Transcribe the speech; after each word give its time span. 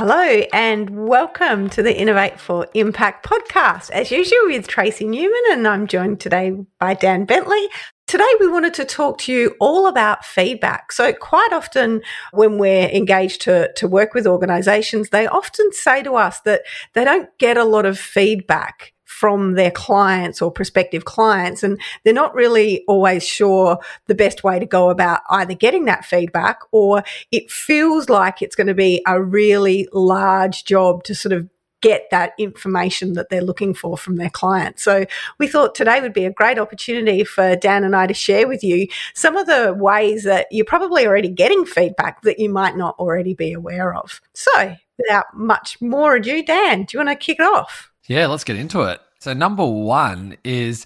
Hello 0.00 0.42
and 0.54 1.06
welcome 1.06 1.68
to 1.68 1.82
the 1.82 1.94
Innovate 1.94 2.40
for 2.40 2.66
Impact 2.72 3.22
podcast. 3.22 3.90
As 3.90 4.10
usual 4.10 4.46
with 4.46 4.66
Tracy 4.66 5.04
Newman 5.04 5.42
and 5.50 5.68
I'm 5.68 5.86
joined 5.86 6.20
today 6.20 6.56
by 6.78 6.94
Dan 6.94 7.26
Bentley. 7.26 7.68
Today 8.06 8.24
we 8.40 8.48
wanted 8.48 8.72
to 8.72 8.86
talk 8.86 9.18
to 9.18 9.32
you 9.34 9.54
all 9.60 9.86
about 9.86 10.24
feedback. 10.24 10.92
So 10.92 11.12
quite 11.12 11.50
often 11.52 12.00
when 12.32 12.56
we're 12.56 12.88
engaged 12.88 13.42
to, 13.42 13.70
to 13.74 13.86
work 13.86 14.14
with 14.14 14.26
organizations, 14.26 15.10
they 15.10 15.26
often 15.26 15.70
say 15.70 16.02
to 16.04 16.14
us 16.14 16.40
that 16.46 16.62
they 16.94 17.04
don't 17.04 17.28
get 17.36 17.58
a 17.58 17.64
lot 17.64 17.84
of 17.84 17.98
feedback 17.98 18.94
from 19.10 19.54
their 19.54 19.72
clients 19.72 20.40
or 20.40 20.52
prospective 20.52 21.04
clients. 21.04 21.64
And 21.64 21.80
they're 22.04 22.14
not 22.14 22.32
really 22.32 22.84
always 22.86 23.26
sure 23.26 23.78
the 24.06 24.14
best 24.14 24.44
way 24.44 24.60
to 24.60 24.64
go 24.64 24.88
about 24.88 25.20
either 25.28 25.52
getting 25.52 25.86
that 25.86 26.04
feedback 26.04 26.60
or 26.70 27.02
it 27.32 27.50
feels 27.50 28.08
like 28.08 28.40
it's 28.40 28.54
going 28.54 28.68
to 28.68 28.74
be 28.74 29.02
a 29.08 29.20
really 29.20 29.88
large 29.92 30.64
job 30.64 31.02
to 31.04 31.14
sort 31.14 31.32
of 31.32 31.48
get 31.80 32.08
that 32.12 32.34
information 32.38 33.14
that 33.14 33.30
they're 33.30 33.42
looking 33.42 33.74
for 33.74 33.98
from 33.98 34.14
their 34.14 34.30
clients. 34.30 34.84
So 34.84 35.06
we 35.38 35.48
thought 35.48 35.74
today 35.74 36.00
would 36.00 36.12
be 36.12 36.24
a 36.24 36.32
great 36.32 36.58
opportunity 36.58 37.24
for 37.24 37.56
Dan 37.56 37.82
and 37.82 37.96
I 37.96 38.06
to 38.06 38.14
share 38.14 38.46
with 38.46 38.62
you 38.62 38.86
some 39.14 39.36
of 39.36 39.46
the 39.46 39.74
ways 39.76 40.22
that 40.22 40.46
you're 40.52 40.64
probably 40.64 41.04
already 41.04 41.30
getting 41.30 41.66
feedback 41.66 42.22
that 42.22 42.38
you 42.38 42.48
might 42.48 42.76
not 42.76 42.94
already 42.98 43.34
be 43.34 43.52
aware 43.52 43.92
of. 43.92 44.20
So 44.34 44.76
without 44.98 45.26
much 45.34 45.80
more 45.80 46.14
ado, 46.14 46.44
Dan, 46.44 46.84
do 46.84 46.96
you 46.96 47.04
want 47.04 47.08
to 47.18 47.24
kick 47.24 47.40
it 47.40 47.44
off? 47.44 47.89
Yeah, 48.10 48.26
let's 48.26 48.42
get 48.42 48.56
into 48.56 48.80
it. 48.80 49.00
So, 49.20 49.34
number 49.34 49.64
one 49.64 50.36
is 50.42 50.84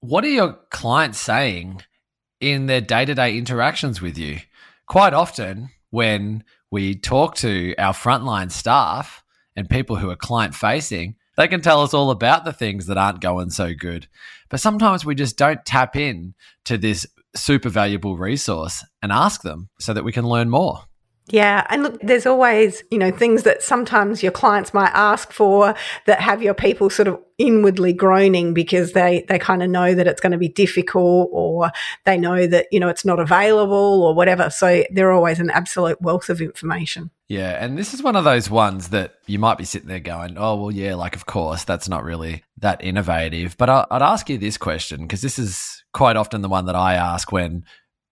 what 0.00 0.24
are 0.24 0.28
your 0.28 0.58
clients 0.68 1.18
saying 1.18 1.80
in 2.38 2.66
their 2.66 2.82
day 2.82 3.06
to 3.06 3.14
day 3.14 3.38
interactions 3.38 4.02
with 4.02 4.18
you? 4.18 4.40
Quite 4.86 5.14
often, 5.14 5.70
when 5.88 6.44
we 6.70 6.96
talk 6.96 7.34
to 7.36 7.74
our 7.78 7.94
frontline 7.94 8.52
staff 8.52 9.24
and 9.56 9.70
people 9.70 9.96
who 9.96 10.10
are 10.10 10.16
client 10.16 10.54
facing, 10.54 11.16
they 11.38 11.48
can 11.48 11.62
tell 11.62 11.80
us 11.80 11.94
all 11.94 12.10
about 12.10 12.44
the 12.44 12.52
things 12.52 12.88
that 12.88 12.98
aren't 12.98 13.22
going 13.22 13.48
so 13.48 13.72
good. 13.72 14.06
But 14.50 14.60
sometimes 14.60 15.02
we 15.02 15.14
just 15.14 15.38
don't 15.38 15.64
tap 15.64 15.96
in 15.96 16.34
to 16.66 16.76
this 16.76 17.06
super 17.34 17.70
valuable 17.70 18.18
resource 18.18 18.84
and 19.00 19.12
ask 19.12 19.40
them 19.40 19.70
so 19.78 19.94
that 19.94 20.04
we 20.04 20.12
can 20.12 20.28
learn 20.28 20.50
more. 20.50 20.89
Yeah. 21.30 21.64
And 21.70 21.84
look, 21.84 22.00
there's 22.02 22.26
always, 22.26 22.82
you 22.90 22.98
know, 22.98 23.10
things 23.10 23.44
that 23.44 23.62
sometimes 23.62 24.22
your 24.22 24.32
clients 24.32 24.74
might 24.74 24.90
ask 24.94 25.32
for 25.32 25.74
that 26.06 26.20
have 26.20 26.42
your 26.42 26.54
people 26.54 26.90
sort 26.90 27.08
of 27.08 27.20
inwardly 27.38 27.92
groaning 27.92 28.52
because 28.52 28.92
they, 28.92 29.24
they 29.28 29.38
kind 29.38 29.62
of 29.62 29.70
know 29.70 29.94
that 29.94 30.06
it's 30.06 30.20
going 30.20 30.32
to 30.32 30.38
be 30.38 30.48
difficult 30.48 31.30
or 31.32 31.70
they 32.04 32.18
know 32.18 32.46
that, 32.46 32.66
you 32.72 32.80
know, 32.80 32.88
it's 32.88 33.04
not 33.04 33.20
available 33.20 34.02
or 34.02 34.12
whatever. 34.12 34.50
So 34.50 34.84
they're 34.90 35.12
always 35.12 35.38
an 35.38 35.50
absolute 35.50 36.02
wealth 36.02 36.28
of 36.28 36.40
information. 36.40 37.10
Yeah. 37.28 37.64
And 37.64 37.78
this 37.78 37.94
is 37.94 38.02
one 38.02 38.16
of 38.16 38.24
those 38.24 38.50
ones 38.50 38.88
that 38.88 39.14
you 39.26 39.38
might 39.38 39.56
be 39.56 39.64
sitting 39.64 39.88
there 39.88 40.00
going, 40.00 40.36
oh, 40.36 40.56
well, 40.56 40.72
yeah, 40.72 40.96
like, 40.96 41.14
of 41.14 41.26
course, 41.26 41.62
that's 41.62 41.88
not 41.88 42.02
really 42.02 42.42
that 42.58 42.82
innovative. 42.82 43.56
But 43.56 43.70
I'd 43.70 44.02
ask 44.02 44.28
you 44.28 44.36
this 44.36 44.58
question 44.58 45.02
because 45.02 45.22
this 45.22 45.38
is 45.38 45.84
quite 45.92 46.16
often 46.16 46.42
the 46.42 46.48
one 46.48 46.66
that 46.66 46.76
I 46.76 46.94
ask 46.94 47.30
when 47.30 47.64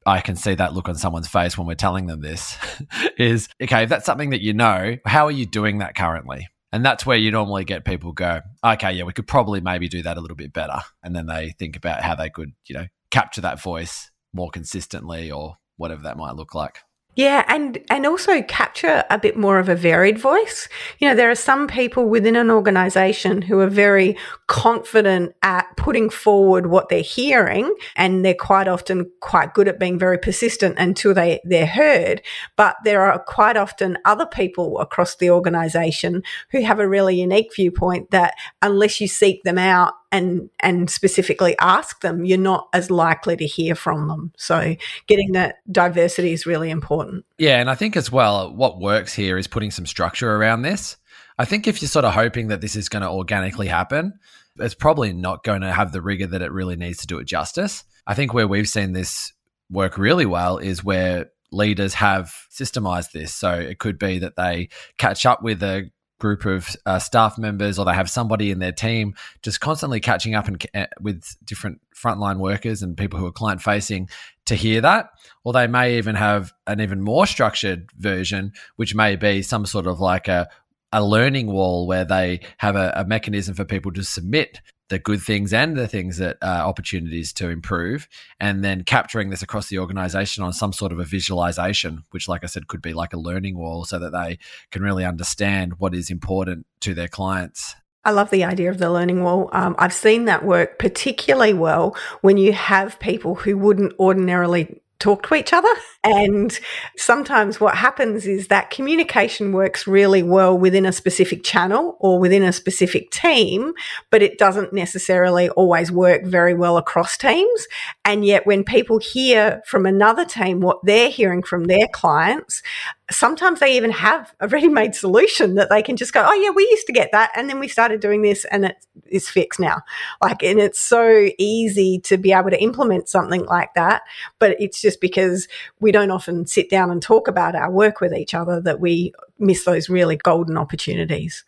I 0.08 0.22
can 0.22 0.36
see 0.36 0.54
that 0.54 0.72
look 0.72 0.88
on 0.88 0.94
someone's 0.94 1.28
face 1.28 1.58
when 1.58 1.66
we're 1.66 1.74
telling 1.74 2.06
them 2.06 2.22
this 2.22 2.56
is 3.18 3.48
okay, 3.62 3.82
if 3.82 3.90
that's 3.90 4.06
something 4.06 4.30
that 4.30 4.40
you 4.40 4.54
know, 4.54 4.96
how 5.04 5.26
are 5.26 5.30
you 5.30 5.44
doing 5.44 5.78
that 5.78 5.94
currently? 5.94 6.48
And 6.72 6.84
that's 6.84 7.04
where 7.04 7.16
you 7.16 7.30
normally 7.30 7.64
get 7.64 7.84
people 7.84 8.12
go, 8.12 8.40
okay, 8.64 8.92
yeah, 8.92 9.04
we 9.04 9.12
could 9.12 9.26
probably 9.26 9.60
maybe 9.60 9.88
do 9.88 10.02
that 10.02 10.16
a 10.16 10.20
little 10.20 10.36
bit 10.36 10.52
better. 10.52 10.80
And 11.02 11.14
then 11.14 11.26
they 11.26 11.54
think 11.58 11.76
about 11.76 12.02
how 12.02 12.14
they 12.14 12.30
could, 12.30 12.52
you 12.66 12.74
know, 12.74 12.86
capture 13.10 13.42
that 13.42 13.60
voice 13.60 14.10
more 14.32 14.50
consistently 14.50 15.30
or 15.30 15.56
whatever 15.76 16.02
that 16.02 16.16
might 16.16 16.36
look 16.36 16.54
like. 16.54 16.78
Yeah, 17.18 17.44
and 17.48 17.78
and 17.90 18.06
also 18.06 18.42
capture 18.42 19.02
a 19.10 19.18
bit 19.18 19.36
more 19.36 19.58
of 19.58 19.68
a 19.68 19.74
varied 19.74 20.20
voice. 20.20 20.68
You 21.00 21.08
know, 21.08 21.16
there 21.16 21.32
are 21.32 21.34
some 21.34 21.66
people 21.66 22.08
within 22.08 22.36
an 22.36 22.48
organization 22.48 23.42
who 23.42 23.58
are 23.58 23.66
very 23.66 24.16
confident 24.46 25.34
at 25.42 25.66
putting 25.76 26.10
forward 26.10 26.68
what 26.68 26.90
they're 26.90 27.00
hearing 27.00 27.74
and 27.96 28.24
they're 28.24 28.34
quite 28.34 28.68
often 28.68 29.10
quite 29.18 29.52
good 29.52 29.66
at 29.66 29.80
being 29.80 29.98
very 29.98 30.16
persistent 30.16 30.78
until 30.78 31.12
they 31.12 31.40
they're 31.42 31.66
heard, 31.66 32.22
but 32.54 32.76
there 32.84 33.02
are 33.02 33.18
quite 33.18 33.56
often 33.56 33.98
other 34.04 34.26
people 34.26 34.78
across 34.78 35.16
the 35.16 35.28
organization 35.28 36.22
who 36.52 36.62
have 36.62 36.78
a 36.78 36.88
really 36.88 37.20
unique 37.20 37.52
viewpoint 37.52 38.12
that 38.12 38.34
unless 38.62 39.00
you 39.00 39.08
seek 39.08 39.42
them 39.42 39.58
out 39.58 39.92
and 40.10 40.48
and 40.60 40.90
specifically 40.90 41.56
ask 41.58 42.00
them, 42.00 42.24
you're 42.24 42.38
not 42.38 42.68
as 42.72 42.90
likely 42.90 43.36
to 43.36 43.46
hear 43.46 43.74
from 43.74 44.08
them. 44.08 44.32
So 44.36 44.74
getting 45.06 45.32
that 45.32 45.56
diversity 45.70 46.32
is 46.32 46.46
really 46.46 46.70
important. 46.70 47.24
Yeah, 47.38 47.60
and 47.60 47.70
I 47.70 47.74
think 47.74 47.96
as 47.96 48.10
well, 48.10 48.52
what 48.54 48.80
works 48.80 49.14
here 49.14 49.38
is 49.38 49.46
putting 49.46 49.70
some 49.70 49.86
structure 49.86 50.34
around 50.34 50.62
this. 50.62 50.96
I 51.38 51.44
think 51.44 51.66
if 51.66 51.80
you're 51.80 51.88
sort 51.88 52.04
of 52.04 52.14
hoping 52.14 52.48
that 52.48 52.60
this 52.60 52.74
is 52.74 52.88
going 52.88 53.02
to 53.02 53.10
organically 53.10 53.68
happen, 53.68 54.18
it's 54.58 54.74
probably 54.74 55.12
not 55.12 55.44
going 55.44 55.60
to 55.60 55.72
have 55.72 55.92
the 55.92 56.02
rigor 56.02 56.26
that 56.26 56.42
it 56.42 56.52
really 56.52 56.76
needs 56.76 56.98
to 56.98 57.06
do 57.06 57.18
it 57.18 57.26
justice. 57.26 57.84
I 58.06 58.14
think 58.14 58.34
where 58.34 58.48
we've 58.48 58.68
seen 58.68 58.92
this 58.92 59.32
work 59.70 59.98
really 59.98 60.26
well 60.26 60.58
is 60.58 60.82
where 60.82 61.26
leaders 61.52 61.94
have 61.94 62.34
systemized 62.50 63.12
this. 63.12 63.32
So 63.32 63.52
it 63.52 63.78
could 63.78 63.98
be 63.98 64.18
that 64.18 64.36
they 64.36 64.68
catch 64.96 65.26
up 65.26 65.42
with 65.42 65.62
a 65.62 65.90
group 66.18 66.44
of 66.44 66.74
uh, 66.86 66.98
staff 66.98 67.38
members 67.38 67.78
or 67.78 67.84
they 67.84 67.94
have 67.94 68.10
somebody 68.10 68.50
in 68.50 68.58
their 68.58 68.72
team 68.72 69.14
just 69.42 69.60
constantly 69.60 70.00
catching 70.00 70.34
up 70.34 70.48
and 70.48 70.64
uh, 70.74 70.86
with 71.00 71.24
different 71.44 71.80
frontline 71.94 72.38
workers 72.38 72.82
and 72.82 72.96
people 72.96 73.18
who 73.18 73.26
are 73.26 73.32
client 73.32 73.62
facing 73.62 74.08
to 74.46 74.54
hear 74.54 74.80
that. 74.80 75.10
Or 75.44 75.52
they 75.52 75.66
may 75.66 75.98
even 75.98 76.14
have 76.14 76.52
an 76.66 76.80
even 76.80 77.00
more 77.00 77.26
structured 77.26 77.90
version 77.96 78.52
which 78.76 78.94
may 78.94 79.16
be 79.16 79.42
some 79.42 79.66
sort 79.66 79.86
of 79.86 80.00
like 80.00 80.28
a 80.28 80.48
a 80.92 81.04
learning 81.04 81.48
wall 81.48 81.86
where 81.86 82.04
they 82.04 82.40
have 82.56 82.74
a, 82.74 82.92
a 82.96 83.04
mechanism 83.04 83.54
for 83.54 83.64
people 83.64 83.92
to 83.92 84.02
submit 84.02 84.60
the 84.88 84.98
good 84.98 85.20
things 85.20 85.52
and 85.52 85.76
the 85.76 85.88
things 85.88 86.16
that 86.18 86.38
uh, 86.42 86.46
opportunities 86.46 87.32
to 87.34 87.48
improve, 87.48 88.08
and 88.40 88.64
then 88.64 88.84
capturing 88.84 89.30
this 89.30 89.42
across 89.42 89.68
the 89.68 89.78
organization 89.78 90.42
on 90.42 90.52
some 90.52 90.72
sort 90.72 90.92
of 90.92 90.98
a 90.98 91.04
visualization, 91.04 92.04
which, 92.10 92.28
like 92.28 92.44
I 92.44 92.46
said, 92.46 92.68
could 92.68 92.82
be 92.82 92.92
like 92.92 93.12
a 93.12 93.18
learning 93.18 93.58
wall 93.58 93.84
so 93.84 93.98
that 93.98 94.10
they 94.10 94.38
can 94.70 94.82
really 94.82 95.04
understand 95.04 95.78
what 95.78 95.94
is 95.94 96.10
important 96.10 96.66
to 96.80 96.94
their 96.94 97.08
clients. 97.08 97.74
I 98.04 98.12
love 98.12 98.30
the 98.30 98.44
idea 98.44 98.70
of 98.70 98.78
the 98.78 98.90
learning 98.90 99.22
wall. 99.22 99.50
Um, 99.52 99.74
I've 99.78 99.92
seen 99.92 100.24
that 100.26 100.44
work 100.44 100.78
particularly 100.78 101.52
well 101.52 101.94
when 102.22 102.38
you 102.38 102.52
have 102.52 102.98
people 103.00 103.34
who 103.34 103.58
wouldn't 103.58 103.92
ordinarily 103.98 104.80
talk 104.98 105.26
to 105.28 105.34
each 105.34 105.52
other. 105.52 105.68
And 106.02 106.58
sometimes 106.96 107.60
what 107.60 107.76
happens 107.76 108.26
is 108.26 108.48
that 108.48 108.70
communication 108.70 109.52
works 109.52 109.86
really 109.86 110.22
well 110.22 110.58
within 110.58 110.86
a 110.86 110.92
specific 110.92 111.44
channel 111.44 111.96
or 112.00 112.18
within 112.18 112.42
a 112.42 112.52
specific 112.52 113.10
team, 113.10 113.72
but 114.10 114.22
it 114.22 114.38
doesn't 114.38 114.72
necessarily 114.72 115.50
always 115.50 115.92
work 115.92 116.24
very 116.24 116.54
well 116.54 116.76
across 116.76 117.16
teams. 117.16 117.66
And 118.04 118.24
yet 118.24 118.46
when 118.46 118.64
people 118.64 118.98
hear 118.98 119.62
from 119.66 119.86
another 119.86 120.24
team 120.24 120.60
what 120.60 120.78
they're 120.82 121.10
hearing 121.10 121.42
from 121.42 121.64
their 121.64 121.88
clients, 121.92 122.62
sometimes 123.10 123.60
they 123.60 123.76
even 123.76 123.90
have 123.90 124.34
a 124.40 124.48
ready-made 124.48 124.94
solution 124.94 125.54
that 125.54 125.70
they 125.70 125.82
can 125.82 125.96
just 125.96 126.12
go, 126.12 126.24
oh 126.26 126.34
yeah, 126.34 126.50
we 126.50 126.62
used 126.70 126.86
to 126.86 126.92
get 126.92 127.10
that, 127.12 127.30
and 127.34 127.48
then 127.48 127.58
we 127.58 127.68
started 127.68 128.00
doing 128.00 128.22
this, 128.22 128.44
and 128.46 128.64
it 128.66 128.76
is 129.06 129.28
fixed 129.28 129.60
now. 129.60 129.80
Like, 130.22 130.42
and 130.42 130.58
it's 130.58 130.80
so 130.80 131.30
easy 131.38 132.00
to 132.00 132.16
be 132.16 132.32
able 132.32 132.50
to 132.50 132.62
implement 132.62 133.08
something 133.08 133.44
like 133.46 133.74
that, 133.74 134.02
but 134.38 134.56
it's 134.60 134.80
just 134.80 135.00
because 135.00 135.48
we 135.80 135.92
don't 135.92 136.10
often 136.10 136.46
sit 136.46 136.70
down 136.70 136.90
and 136.90 137.02
talk 137.02 137.28
about 137.28 137.54
our 137.54 137.70
work 137.70 138.00
with 138.00 138.12
each 138.12 138.34
other 138.34 138.60
that 138.60 138.80
we 138.80 139.12
miss 139.38 139.64
those 139.64 139.88
really 139.88 140.16
golden 140.16 140.58
opportunities. 140.58 141.44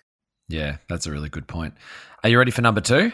Yeah, 0.49 0.79
that's 0.89 1.07
a 1.07 1.13
really 1.13 1.29
good 1.29 1.47
point. 1.47 1.75
Are 2.23 2.31
you 2.31 2.39
ready 2.39 2.51
for 2.51 2.63
number 2.63 2.81
two? 2.81 3.13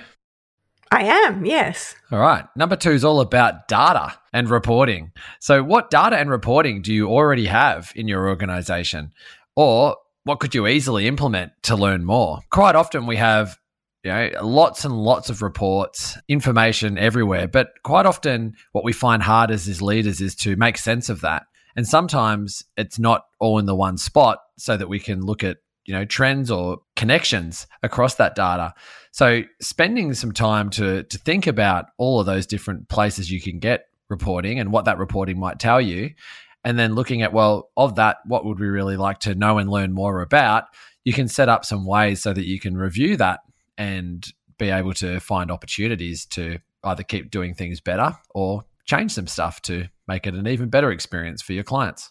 I 0.97 1.03
am, 1.03 1.45
yes. 1.45 1.95
All 2.11 2.19
right. 2.19 2.47
Number 2.57 2.75
two 2.75 2.93
is 2.93 3.05
all 3.05 3.21
about 3.21 3.69
data 3.69 4.15
and 4.33 4.49
reporting. 4.49 5.13
So, 5.41 5.63
what 5.63 5.91
data 5.91 6.17
and 6.17 6.31
reporting 6.31 6.81
do 6.81 6.91
you 6.91 7.09
already 7.09 7.45
have 7.45 7.93
in 7.95 8.09
your 8.09 8.31
organization? 8.31 9.13
Or 9.57 9.99
what 10.25 10.41
could 10.41 10.55
you 10.55 10.67
easily 10.67 11.07
implement 11.07 11.53
to 11.65 11.77
learn 11.77 12.07
more? 12.07 12.41
Quite 12.51 12.77
often 12.77 13.05
we 13.05 13.17
have 13.17 13.59
you 14.05 14.11
know, 14.11 14.31
lots 14.41 14.87
and 14.87 14.97
lots 14.97 15.29
of 15.29 15.43
reports, 15.43 16.17
information 16.29 16.97
everywhere. 16.97 17.47
But 17.47 17.73
quite 17.85 18.07
often, 18.07 18.55
what 18.73 18.85
we 18.85 18.95
find 18.95 19.23
hard 19.23 19.51
as, 19.51 19.69
as 19.69 19.83
leaders 19.83 20.23
is 20.23 20.35
to 20.37 20.57
make 20.57 20.79
sense 20.79 21.11
of 21.11 21.21
that. 21.21 21.43
And 21.77 21.87
sometimes 21.87 22.65
it's 22.79 22.99
not 22.99 23.27
all 23.39 23.59
in 23.59 23.67
the 23.67 23.77
one 23.77 23.99
spot 23.99 24.39
so 24.57 24.79
that 24.79 24.89
we 24.89 24.99
can 24.99 25.21
look 25.21 25.45
at, 25.45 25.59
you 25.85 25.93
know, 25.93 26.07
trends 26.07 26.51
or 26.51 26.79
connections 26.97 27.67
across 27.83 28.17
that 28.17 28.35
data. 28.35 28.75
So 29.13 29.43
spending 29.61 30.15
some 30.15 30.33
time 30.33 30.71
to 30.71 31.05
to 31.05 31.19
think 31.19 31.47
about 31.47 31.87
all 31.99 32.21
of 32.21 32.27
those 32.27 32.47
different 32.47 32.89
places 32.89 33.31
you 33.31 33.41
can 33.41 33.59
get 33.59 33.87
reporting 34.09 34.59
and 34.59 34.73
what 34.73 34.87
that 34.87 34.99
reporting 34.99 35.39
might 35.39 35.59
tell 35.59 35.81
you. 35.81 36.11
And 36.65 36.79
then 36.79 36.95
looking 36.95 37.23
at 37.23 37.33
well 37.33 37.71
of 37.77 37.95
that 37.97 38.19
what 38.27 38.45
would 38.45 38.59
we 38.59 38.67
really 38.67 38.97
like 38.97 39.21
to 39.21 39.35
know 39.35 39.59
and 39.59 39.71
learn 39.71 39.93
more 39.93 40.21
about? 40.21 40.65
You 41.05 41.13
can 41.13 41.29
set 41.29 41.49
up 41.49 41.65
some 41.65 41.87
ways 41.87 42.21
so 42.21 42.33
that 42.33 42.47
you 42.47 42.59
can 42.59 42.77
review 42.77 43.17
that 43.19 43.41
and 43.79 44.27
be 44.59 44.71
able 44.71 44.95
to 44.95 45.21
find 45.21 45.51
opportunities 45.51 46.25
to 46.27 46.59
either 46.83 47.03
keep 47.03 47.31
doing 47.31 47.55
things 47.55 47.81
better 47.81 48.17
or 48.35 48.65
change 48.87 49.13
some 49.13 49.27
stuff 49.27 49.61
to 49.63 49.87
make 50.09 50.27
it 50.27 50.35
an 50.35 50.47
even 50.47 50.69
better 50.69 50.91
experience 50.91 51.43
for 51.43 51.53
your 51.53 51.65
clients 51.65 52.11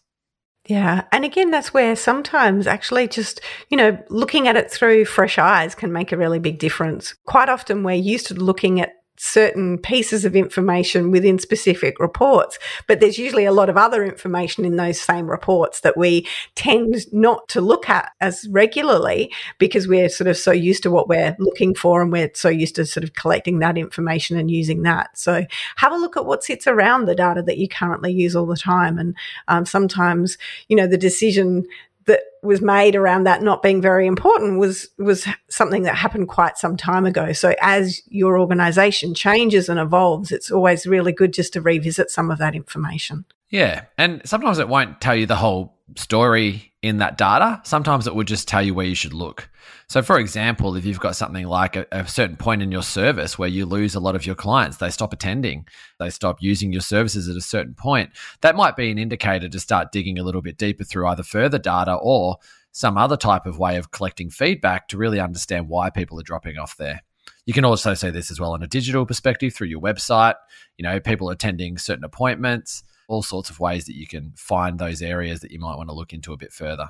yeah. 0.67 1.03
And 1.11 1.23
again, 1.23 1.51
that's 1.51 1.73
where 1.73 1.95
sometimes 1.95 2.65
actually 2.65 3.07
just, 3.07 3.41
you 3.69 3.77
know, 3.77 3.97
looking 4.09 4.47
at 4.47 4.57
it 4.57 4.71
through 4.71 5.05
fresh 5.05 5.37
eyes 5.37 5.75
can 5.75 5.91
make 5.91 6.11
a 6.11 6.17
really 6.17 6.39
big 6.39 6.57
difference. 6.57 7.13
Quite 7.25 7.49
often 7.49 7.83
we're 7.83 7.93
used 7.93 8.27
to 8.27 8.33
looking 8.33 8.81
at 8.81 8.93
certain 9.17 9.77
pieces 9.77 10.25
of 10.25 10.35
information 10.35 11.11
within 11.11 11.39
specific 11.39 11.99
reports, 11.99 12.59
but 12.87 12.99
there's 12.99 13.17
usually 13.17 13.45
a 13.45 13.51
lot 13.51 13.69
of 13.69 13.77
other 13.77 14.03
information 14.03 14.65
in 14.65 14.75
those 14.75 14.99
same 14.99 15.29
reports 15.29 15.81
that 15.81 15.97
we 15.97 16.27
tend 16.55 17.11
not 17.13 17.47
to 17.47 17.61
look 17.61 17.89
at 17.89 18.11
as 18.21 18.47
regularly 18.49 19.31
because 19.57 19.87
we're 19.87 20.09
sort 20.09 20.27
of 20.27 20.37
so 20.37 20.51
used 20.51 20.83
to 20.83 20.91
what 20.91 21.07
we're 21.07 21.35
looking 21.39 21.73
for 21.73 22.01
and 22.01 22.11
we're 22.11 22.31
so 22.33 22.49
used 22.49 22.75
to 22.75 22.85
sort 22.85 23.03
of 23.03 23.13
collecting 23.13 23.59
that 23.59 23.77
information 23.77 24.37
and 24.37 24.51
using 24.51 24.83
that. 24.83 25.17
So 25.17 25.45
have 25.77 25.91
a 25.91 25.97
look 25.97 26.17
at 26.17 26.25
what 26.25 26.43
sits 26.43 26.67
around 26.67 27.05
the 27.05 27.15
data 27.15 27.41
that 27.43 27.57
you 27.57 27.67
currently 27.67 28.11
use 28.11 28.35
all 28.35 28.45
the 28.45 28.57
time. 28.57 28.97
And 28.97 29.15
um, 29.47 29.65
sometimes, 29.65 30.37
you 30.67 30.75
know, 30.75 30.87
the 30.87 30.97
decision 30.97 31.65
that 32.05 32.21
was 32.43 32.61
made 32.61 32.95
around 32.95 33.23
that 33.23 33.41
not 33.41 33.63
being 33.63 33.81
very 33.81 34.05
important 34.05 34.59
was 34.59 34.89
was 34.97 35.27
something 35.49 35.83
that 35.83 35.95
happened 35.95 36.27
quite 36.27 36.57
some 36.57 36.77
time 36.77 37.05
ago. 37.05 37.33
So 37.33 37.55
as 37.61 38.01
your 38.07 38.39
organization 38.39 39.13
changes 39.13 39.69
and 39.69 39.79
evolves, 39.79 40.31
it's 40.31 40.51
always 40.51 40.85
really 40.85 41.11
good 41.11 41.33
just 41.33 41.53
to 41.53 41.61
revisit 41.61 42.11
some 42.11 42.29
of 42.29 42.37
that 42.37 42.55
information. 42.55 43.25
Yeah, 43.49 43.85
and 43.97 44.21
sometimes 44.25 44.59
it 44.59 44.67
won't 44.67 45.01
tell 45.01 45.15
you 45.15 45.25
the 45.25 45.35
whole 45.35 45.77
story 45.95 46.73
in 46.85 46.97
that 46.97 47.17
data. 47.17 47.61
Sometimes 47.63 48.05
it 48.07 48.15
would 48.15 48.27
just 48.27 48.47
tell 48.47 48.61
you 48.61 48.73
where 48.73 48.85
you 48.85 48.95
should 48.95 49.13
look. 49.13 49.49
So, 49.87 50.01
for 50.01 50.19
example, 50.19 50.75
if 50.75 50.85
you've 50.85 50.99
got 50.99 51.15
something 51.15 51.47
like 51.47 51.75
a, 51.75 51.85
a, 51.91 52.07
certain 52.07 52.37
point 52.37 52.61
in 52.61 52.71
your 52.71 52.83
service 52.83 53.37
where 53.37 53.49
you 53.49 53.65
lose 53.65 53.95
a 53.95 53.99
lot 53.99 54.15
of 54.15 54.25
your 54.25 54.35
clients, 54.35 54.77
they 54.77 54.89
stop 54.89 55.11
attending, 55.11 55.67
they 55.99 56.09
stop 56.09 56.41
using 56.41 56.71
your 56.71 56.81
services 56.81 57.27
at 57.27 57.35
a 57.35 57.41
certain 57.41 57.73
point, 57.73 58.11
that 58.41 58.55
might 58.55 58.75
be 58.75 58.91
an 58.91 58.97
indicator 58.97 59.49
to 59.49 59.59
start 59.59 59.91
digging 59.91 60.19
a 60.19 60.23
little 60.23 60.41
bit 60.41 60.57
deeper 60.57 60.83
through 60.83 61.07
either 61.07 61.23
further 61.23 61.59
data 61.59 61.95
or 61.95 62.37
some 62.71 62.97
other 62.97 63.17
type 63.17 63.45
of 63.45 63.57
way 63.57 63.77
of 63.77 63.91
collecting 63.91 64.29
feedback 64.29 64.87
to 64.87 64.97
really 64.97 65.19
understand 65.19 65.69
why 65.69 65.89
people 65.89 66.19
are 66.19 66.23
dropping 66.23 66.57
off 66.57 66.77
there. 66.77 67.01
You 67.45 67.53
can 67.53 67.65
also 67.65 67.93
see 67.93 68.09
this 68.09 68.31
as 68.31 68.39
well 68.39 68.53
on 68.53 68.63
a 68.63 68.67
digital 68.67 69.05
perspective 69.05 69.53
through 69.53 69.67
your 69.67 69.81
website. 69.81 70.35
You 70.77 70.83
know, 70.83 70.99
people 70.99 71.29
attending 71.29 71.77
certain 71.77 72.03
appointments, 72.03 72.83
all 73.07 73.23
sorts 73.23 73.49
of 73.49 73.59
ways 73.59 73.85
that 73.85 73.95
you 73.95 74.07
can 74.07 74.33
find 74.35 74.79
those 74.79 75.01
areas 75.01 75.41
that 75.41 75.51
you 75.51 75.59
might 75.59 75.75
want 75.75 75.89
to 75.89 75.95
look 75.95 76.13
into 76.13 76.33
a 76.33 76.37
bit 76.37 76.53
further. 76.53 76.89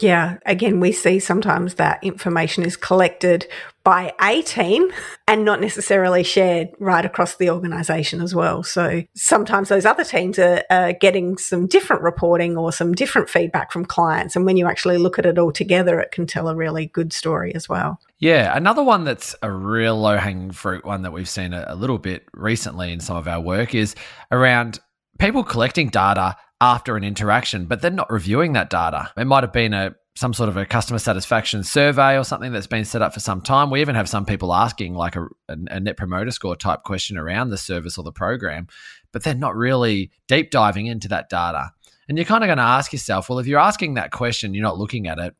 Yeah, 0.00 0.38
again, 0.46 0.80
we 0.80 0.92
see 0.92 1.18
sometimes 1.18 1.74
that 1.74 2.02
information 2.04 2.64
is 2.64 2.76
collected 2.76 3.46
by 3.82 4.12
a 4.20 4.42
team 4.42 4.90
and 5.26 5.44
not 5.44 5.60
necessarily 5.60 6.22
shared 6.22 6.68
right 6.78 7.04
across 7.04 7.36
the 7.36 7.50
organization 7.50 8.20
as 8.20 8.34
well. 8.34 8.62
So 8.62 9.02
sometimes 9.14 9.70
those 9.70 9.86
other 9.86 10.04
teams 10.04 10.38
are, 10.38 10.62
are, 10.70 10.92
getting 10.92 11.38
some 11.38 11.66
different 11.66 12.02
reporting 12.02 12.56
or 12.56 12.70
some 12.72 12.92
different 12.92 13.30
feedback 13.30 13.72
from 13.72 13.84
clients. 13.84 14.36
And 14.36 14.44
when 14.44 14.56
you 14.56 14.66
actually 14.66 14.98
look 14.98 15.18
at 15.18 15.26
it 15.26 15.38
all 15.38 15.52
together, 15.52 15.98
it 16.00 16.12
can 16.12 16.26
tell 16.26 16.48
a 16.48 16.54
really 16.54 16.86
good 16.86 17.12
story 17.12 17.54
as 17.54 17.68
well. 17.68 17.98
Yeah, 18.18 18.56
another 18.56 18.82
one 18.82 19.04
that's 19.04 19.34
a 19.42 19.50
real 19.50 19.96
low 19.96 20.18
hanging 20.18 20.50
fruit 20.50 20.84
one 20.84 21.02
that 21.02 21.12
we've 21.12 21.28
seen 21.28 21.52
a, 21.54 21.64
a 21.68 21.74
little 21.74 21.98
bit 21.98 22.24
recently 22.34 22.92
in 22.92 23.00
some 23.00 23.16
of 23.16 23.26
our 23.26 23.40
work 23.40 23.74
is 23.74 23.94
around 24.30 24.80
people 25.18 25.44
collecting 25.44 25.88
data 25.88 26.36
after 26.60 26.96
an 26.96 27.04
interaction, 27.04 27.66
but 27.66 27.80
they're 27.80 27.90
not 27.90 28.10
reviewing 28.10 28.52
that 28.54 28.70
data. 28.70 29.10
It 29.16 29.26
might 29.26 29.44
have 29.44 29.52
been 29.52 29.74
a 29.74 29.94
some 30.18 30.34
sort 30.34 30.48
of 30.48 30.56
a 30.56 30.66
customer 30.66 30.98
satisfaction 30.98 31.62
survey 31.62 32.18
or 32.18 32.24
something 32.24 32.50
that's 32.50 32.66
been 32.66 32.84
set 32.84 33.02
up 33.02 33.14
for 33.14 33.20
some 33.20 33.40
time. 33.40 33.70
We 33.70 33.80
even 33.80 33.94
have 33.94 34.08
some 34.08 34.26
people 34.26 34.52
asking 34.52 34.94
like 34.94 35.14
a, 35.14 35.28
a, 35.48 35.78
net 35.78 35.96
promoter 35.96 36.32
score 36.32 36.56
type 36.56 36.82
question 36.82 37.16
around 37.16 37.50
the 37.50 37.56
service 37.56 37.96
or 37.96 38.02
the 38.02 38.10
program, 38.10 38.66
but 39.12 39.22
they're 39.22 39.36
not 39.36 39.54
really 39.54 40.10
deep 40.26 40.50
diving 40.50 40.86
into 40.86 41.06
that 41.06 41.28
data. 41.28 41.70
And 42.08 42.18
you're 42.18 42.24
kind 42.24 42.42
of 42.42 42.48
going 42.48 42.58
to 42.58 42.64
ask 42.64 42.92
yourself, 42.92 43.28
well, 43.28 43.38
if 43.38 43.46
you're 43.46 43.60
asking 43.60 43.94
that 43.94 44.10
question, 44.10 44.54
you're 44.54 44.64
not 44.64 44.76
looking 44.76 45.06
at 45.06 45.20
it, 45.20 45.36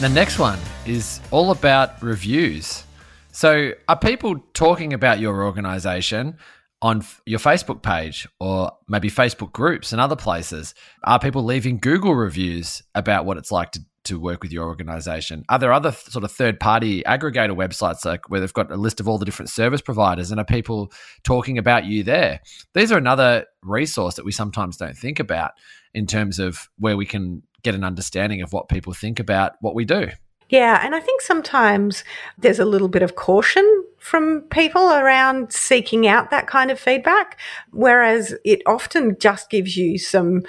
The 0.00 0.10
next 0.10 0.38
one 0.38 0.58
is 0.86 1.20
all 1.30 1.50
about 1.50 2.02
reviews. 2.02 2.84
So, 3.32 3.72
are 3.88 3.98
people 3.98 4.38
talking 4.52 4.92
about 4.92 5.18
your 5.18 5.44
organization 5.44 6.36
on 6.82 7.02
your 7.24 7.40
Facebook 7.40 7.82
page 7.82 8.28
or 8.38 8.70
maybe 8.86 9.10
Facebook 9.10 9.52
groups 9.52 9.92
and 9.92 10.00
other 10.00 10.14
places? 10.14 10.74
Are 11.04 11.18
people 11.18 11.42
leaving 11.42 11.78
Google 11.78 12.14
reviews 12.14 12.82
about 12.94 13.24
what 13.24 13.38
it's 13.38 13.50
like 13.50 13.72
to 13.72 13.80
to 14.08 14.18
work 14.18 14.42
with 14.42 14.52
your 14.52 14.66
organization? 14.66 15.44
Are 15.48 15.58
there 15.58 15.72
other 15.72 15.92
sort 15.92 16.24
of 16.24 16.32
third 16.32 16.60
party 16.60 17.02
aggregator 17.04 17.56
websites 17.56 18.04
like 18.04 18.28
where 18.28 18.40
they've 18.40 18.52
got 18.52 18.70
a 18.70 18.76
list 18.76 19.00
of 19.00 19.08
all 19.08 19.18
the 19.18 19.24
different 19.24 19.50
service 19.50 19.80
providers 19.80 20.30
and 20.30 20.40
are 20.40 20.44
people 20.44 20.92
talking 21.24 21.58
about 21.58 21.84
you 21.84 22.02
there? 22.02 22.40
These 22.74 22.90
are 22.92 22.98
another 22.98 23.46
resource 23.62 24.16
that 24.16 24.24
we 24.24 24.32
sometimes 24.32 24.76
don't 24.76 24.96
think 24.96 25.20
about 25.20 25.52
in 25.94 26.06
terms 26.06 26.38
of 26.38 26.68
where 26.78 26.96
we 26.96 27.06
can 27.06 27.42
get 27.62 27.74
an 27.74 27.84
understanding 27.84 28.42
of 28.42 28.52
what 28.52 28.68
people 28.68 28.92
think 28.92 29.20
about 29.20 29.52
what 29.60 29.74
we 29.74 29.84
do. 29.84 30.08
Yeah, 30.48 30.80
and 30.82 30.94
I 30.94 31.00
think 31.00 31.20
sometimes 31.20 32.04
there's 32.38 32.58
a 32.58 32.64
little 32.64 32.88
bit 32.88 33.02
of 33.02 33.16
caution 33.16 33.84
from 33.98 34.42
people 34.50 34.90
around 34.90 35.52
seeking 35.52 36.06
out 36.06 36.30
that 36.30 36.46
kind 36.46 36.70
of 36.70 36.80
feedback, 36.80 37.38
whereas 37.72 38.34
it 38.44 38.62
often 38.64 39.16
just 39.18 39.50
gives 39.50 39.76
you 39.76 39.98
some 39.98 40.42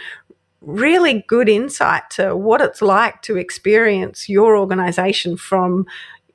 really 0.62 1.24
good 1.28 1.48
insight 1.48 2.10
to 2.12 2.36
what 2.36 2.62
it's 2.62 2.82
like 2.82 3.22
to 3.24 3.38
experience 3.38 4.28
your 4.28 4.58
organization 4.58 5.38
from 5.38 5.86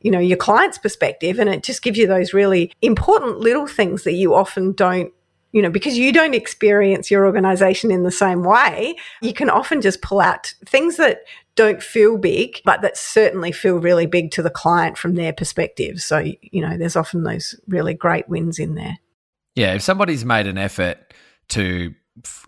you 0.00 0.10
know, 0.10 0.20
your 0.20 0.36
client's 0.36 0.76
perspective. 0.76 1.38
And 1.38 1.48
it 1.48 1.62
just 1.62 1.80
gives 1.82 1.96
you 1.96 2.06
those 2.06 2.34
really 2.34 2.70
important 2.82 3.40
little 3.40 3.66
things 3.66 4.04
that 4.04 4.12
you 4.12 4.34
often 4.34 4.72
don't 4.72 5.12
you 5.54 5.62
know, 5.62 5.70
because 5.70 5.96
you 5.96 6.12
don't 6.12 6.34
experience 6.34 7.12
your 7.12 7.24
organization 7.24 7.92
in 7.92 8.02
the 8.02 8.10
same 8.10 8.42
way, 8.42 8.96
you 9.22 9.32
can 9.32 9.48
often 9.48 9.80
just 9.80 10.02
pull 10.02 10.18
out 10.18 10.52
things 10.66 10.96
that 10.96 11.20
don't 11.54 11.80
feel 11.80 12.18
big, 12.18 12.60
but 12.64 12.82
that 12.82 12.96
certainly 12.96 13.52
feel 13.52 13.76
really 13.76 14.06
big 14.06 14.32
to 14.32 14.42
the 14.42 14.50
client 14.50 14.98
from 14.98 15.14
their 15.14 15.32
perspective. 15.32 16.00
So, 16.00 16.18
you 16.18 16.60
know, 16.60 16.76
there's 16.76 16.96
often 16.96 17.22
those 17.22 17.54
really 17.68 17.94
great 17.94 18.28
wins 18.28 18.58
in 18.58 18.74
there. 18.74 18.98
Yeah. 19.54 19.74
If 19.74 19.82
somebody's 19.82 20.24
made 20.24 20.48
an 20.48 20.58
effort 20.58 21.14
to 21.50 21.94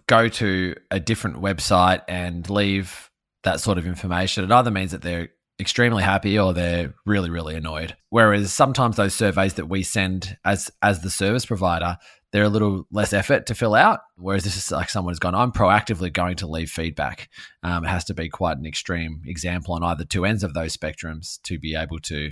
go 0.07 0.29
to 0.29 0.75
a 0.91 1.01
different 1.01 1.37
website 1.37 2.03
and 2.09 2.49
leave 2.49 3.11
that 3.45 3.61
sort 3.61 3.79
of 3.79 3.87
information, 3.87 4.45
it 4.45 4.53
either 4.53 4.71
means 4.71 4.93
that 4.93 5.03
they're 5.03 5.29
extremely 5.59 6.03
happy 6.03 6.39
or 6.39 6.53
they're 6.53 6.93
really 7.07 7.31
really 7.31 7.57
annoyed 7.57 7.97
whereas 8.11 8.53
sometimes 8.53 8.97
those 8.97 9.15
surveys 9.15 9.55
that 9.55 9.71
we 9.71 9.83
send 9.83 10.37
as 10.45 10.71
as 10.83 11.01
the 11.01 11.09
service 11.09 11.47
provider 11.47 11.97
they're 12.37 12.45
a 12.45 12.51
little 12.51 12.87
less 12.91 13.15
effort 13.15 13.47
to 13.47 13.55
fill 13.55 13.75
out. 13.75 14.01
Whereas 14.17 14.45
this 14.45 14.59
is 14.59 14.71
like 14.71 14.91
someone 14.91 15.13
has 15.13 15.19
gone, 15.19 15.35
I'm 15.35 15.53
proactively 15.53 16.13
going 16.13 16.37
to 16.37 16.47
leave 16.47 16.71
feedback. 16.71 17.31
Um, 17.63 17.85
it 17.85 17.89
has 17.89 18.05
to 18.05 18.15
be 18.15 18.29
quite 18.29 18.59
an 18.59 18.67
extreme 18.67 19.23
example 19.27 19.75
on 19.75 19.83
either 19.83 20.05
two 20.05 20.27
ends 20.27 20.45
of 20.45 20.53
those 20.53 20.77
spectrums 20.77 21.41
to 21.45 21.59
be 21.59 21.75
able 21.75 21.99
to 22.01 22.31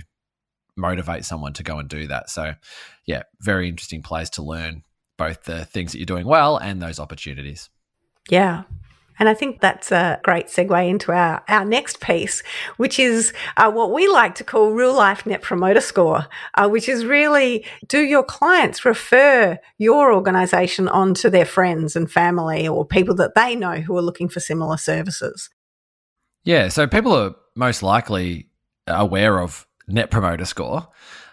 motivate 0.77 1.25
someone 1.25 1.53
to 1.53 1.63
go 1.63 1.79
and 1.79 1.89
do 1.89 2.05
that. 2.07 2.29
So, 2.29 2.53
yeah, 3.07 3.23
very 3.39 3.67
interesting 3.67 4.03
place 4.03 4.29
to 4.31 4.43
learn 4.43 4.83
both 5.17 5.43
the 5.43 5.65
things 5.65 5.91
that 5.91 5.99
you're 5.99 6.05
doing 6.05 6.25
well 6.25 6.57
and 6.57 6.81
those 6.81 6.99
opportunities. 6.99 7.69
Yeah, 8.29 8.63
and 9.17 9.29
I 9.29 9.33
think 9.33 9.61
that's 9.61 9.91
a 9.91 10.19
great 10.23 10.47
segue 10.47 10.89
into 10.89 11.11
our, 11.11 11.43
our 11.47 11.63
next 11.63 12.01
piece, 12.01 12.43
which 12.77 12.99
is 12.99 13.33
uh, 13.57 13.71
what 13.71 13.93
we 13.93 14.07
like 14.07 14.35
to 14.35 14.43
call 14.43 14.71
real 14.71 14.93
life 14.93 15.25
net 15.25 15.41
promoter 15.41 15.81
score, 15.81 16.27
uh, 16.55 16.67
which 16.67 16.89
is 16.89 17.05
really 17.05 17.65
do 17.87 18.01
your 18.01 18.23
clients 18.23 18.83
refer 18.83 19.57
your 19.77 20.13
organization 20.13 20.87
on 20.89 21.13
to 21.15 21.29
their 21.29 21.45
friends 21.45 21.95
and 21.95 22.11
family 22.11 22.67
or 22.67 22.85
people 22.85 23.15
that 23.15 23.35
they 23.35 23.55
know 23.55 23.75
who 23.75 23.95
are 23.97 24.01
looking 24.01 24.27
for 24.27 24.39
similar 24.39 24.77
services? 24.77 25.49
Yeah, 26.43 26.67
so 26.67 26.85
people 26.85 27.15
are 27.15 27.35
most 27.55 27.81
likely 27.81 28.49
aware 28.85 29.39
of 29.39 29.65
net 29.87 30.11
promoter 30.11 30.45
score. 30.45 30.87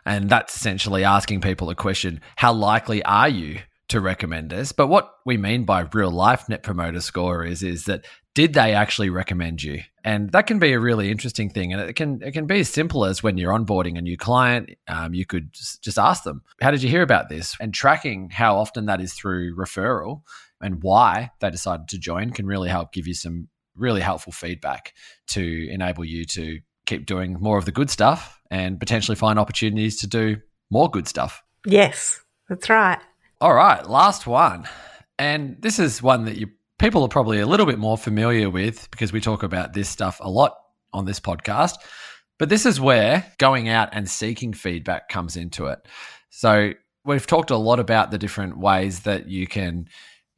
And 0.05 0.29
that's 0.29 0.57
essentially 0.57 1.05
asking 1.05 1.43
people 1.43 1.71
a 1.71 1.75
question 1.75 2.21
How 2.37 2.53
likely 2.53 3.05
are 3.05 3.29
you 3.29 3.61
to 3.93 4.01
recommend 4.01 4.55
us. 4.55 4.73
But 4.73 4.87
what 4.87 5.15
we 5.27 5.37
mean 5.37 5.65
by 5.65 5.87
real 5.93 6.11
life 6.11 6.49
net 6.49 6.63
promoter 6.63 7.01
score 7.01 7.45
is 7.45 7.63
is 7.63 7.85
that 7.85 8.07
did 8.35 8.55
they 8.55 8.73
actually 8.73 9.11
recommend 9.11 9.63
you? 9.63 9.83
And 10.03 10.33
that 10.33 10.47
can 10.47 10.59
be 10.59 10.73
a 10.73 10.81
really 10.81 11.11
interesting 11.11 11.51
thing. 11.51 11.75
And 11.75 11.83
it 11.83 11.93
can 11.93 12.23
it 12.23 12.33
can 12.33 12.47
be 12.47 12.61
as 12.61 12.71
simple 12.71 13.05
as 13.05 13.23
when 13.23 13.37
you're 13.37 13.53
onboarding 13.53 13.99
a 13.99 14.01
new 14.01 14.17
client, 14.17 14.71
um, 14.89 15.13
you 15.13 15.27
could 15.27 15.53
just, 15.53 15.85
just 15.85 15.99
ask 15.99 16.25
them, 16.25 16.43
"How 16.63 16.71
did 16.71 16.83
you 16.83 16.89
hear 16.89 17.03
about 17.03 17.29
this?" 17.29 17.55
And 17.61 17.75
tracking 17.75 18.31
how 18.31 18.57
often 18.57 18.87
that 18.87 19.03
is 19.03 19.13
through 19.13 19.57
referral 19.57 20.23
and 20.63 20.83
why 20.83 21.31
they 21.41 21.51
decided 21.51 21.89
to 21.89 21.99
join 21.99 22.31
can 22.31 22.47
really 22.47 22.71
help 22.71 22.93
give 22.93 23.07
you 23.07 23.15
some 23.15 23.49
really 23.77 24.01
helpful 24.01 24.33
feedback 24.33 24.95
to 25.27 25.69
enable 25.71 26.05
you 26.05 26.25
to 26.25 26.61
keep 26.87 27.05
doing 27.05 27.37
more 27.41 27.59
of 27.59 27.67
the 27.67 27.73
good 27.73 27.91
stuff 27.91 28.41
and 28.51 28.81
potentially 28.81 29.17
find 29.17 29.39
opportunities 29.39 30.01
to 30.01 30.07
do 30.07 30.37
more 30.71 30.91
good 30.91 31.07
stuff. 31.07 31.43
Yes, 31.67 32.23
that's 32.49 32.71
right. 32.71 32.99
All 33.43 33.55
right, 33.55 33.85
last 33.91 34.25
one. 34.25 34.69
And 35.19 35.61
this 35.61 35.81
is 35.81 36.01
one 36.01 36.27
that 36.27 36.37
you 36.37 36.51
people 36.79 37.03
are 37.03 37.09
probably 37.09 37.41
a 37.41 37.47
little 37.47 37.67
bit 37.67 37.77
more 37.77 37.99
familiar 37.99 38.49
with 38.49 38.89
because 38.93 39.13
we 39.13 39.21
talk 39.21 39.43
about 39.43 39.73
this 39.73 39.89
stuff 39.89 40.21
a 40.23 40.31
lot 40.31 40.55
on 40.93 41.07
this 41.07 41.19
podcast. 41.19 41.75
But 42.39 42.51
this 42.51 42.65
is 42.65 42.81
where 42.81 43.27
going 43.39 43.69
out 43.69 43.89
and 43.91 44.09
seeking 44.09 44.53
feedback 44.53 45.09
comes 45.09 45.37
into 45.37 45.67
it. 45.67 45.81
So 46.31 46.75
we've 47.05 47.27
talked 47.27 47.51
a 47.51 47.57
lot 47.57 47.81
about 47.81 48.13
the 48.13 48.19
different 48.19 48.59
ways 48.59 49.01
that 49.01 49.27
you 49.29 49.49
can 49.49 49.89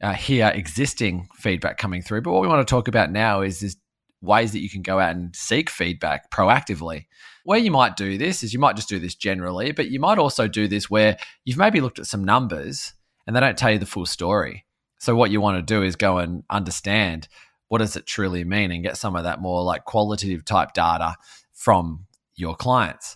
uh, 0.01 0.13
hear 0.13 0.51
existing 0.51 1.29
feedback 1.35 1.77
coming 1.77 2.01
through. 2.01 2.23
But 2.23 2.31
what 2.31 2.41
we 2.41 2.47
want 2.47 2.67
to 2.67 2.71
talk 2.71 2.87
about 2.87 3.11
now 3.11 3.41
is, 3.41 3.61
is 3.61 3.77
ways 4.21 4.51
that 4.53 4.61
you 4.61 4.69
can 4.71 4.81
go 4.81 4.99
out 4.99 5.15
and 5.15 5.35
seek 5.35 5.69
feedback 5.69 6.31
proactively. 6.31 7.05
Where 7.45 7.59
you 7.59 7.69
might 7.69 7.95
do 7.95 8.17
this 8.17 8.41
is 8.41 8.53
you 8.53 8.59
might 8.59 8.75
just 8.75 8.89
do 8.89 8.97
this 8.97 9.13
generally, 9.13 9.71
but 9.71 9.91
you 9.91 9.99
might 9.99 10.17
also 10.17 10.47
do 10.47 10.67
this 10.67 10.89
where 10.89 11.15
you've 11.43 11.59
maybe 11.59 11.79
looked 11.79 11.99
at 11.99 12.07
some 12.07 12.23
numbers 12.23 12.93
and 13.27 13.35
they 13.35 13.39
don't 13.39 13.55
tell 13.55 13.71
you 13.71 13.77
the 13.77 13.85
full 13.85 14.07
story. 14.07 14.65
So 14.99 15.15
what 15.15 15.29
you 15.29 15.39
want 15.39 15.57
to 15.57 15.61
do 15.61 15.83
is 15.83 15.95
go 15.95 16.17
and 16.17 16.43
understand 16.49 17.27
what 17.67 17.77
does 17.77 17.95
it 17.95 18.07
truly 18.07 18.43
mean 18.43 18.71
and 18.71 18.81
get 18.81 18.97
some 18.97 19.15
of 19.15 19.25
that 19.25 19.41
more 19.41 19.61
like 19.61 19.85
qualitative 19.85 20.43
type 20.43 20.73
data 20.73 21.17
from 21.53 22.07
your 22.35 22.55
clients. 22.55 23.15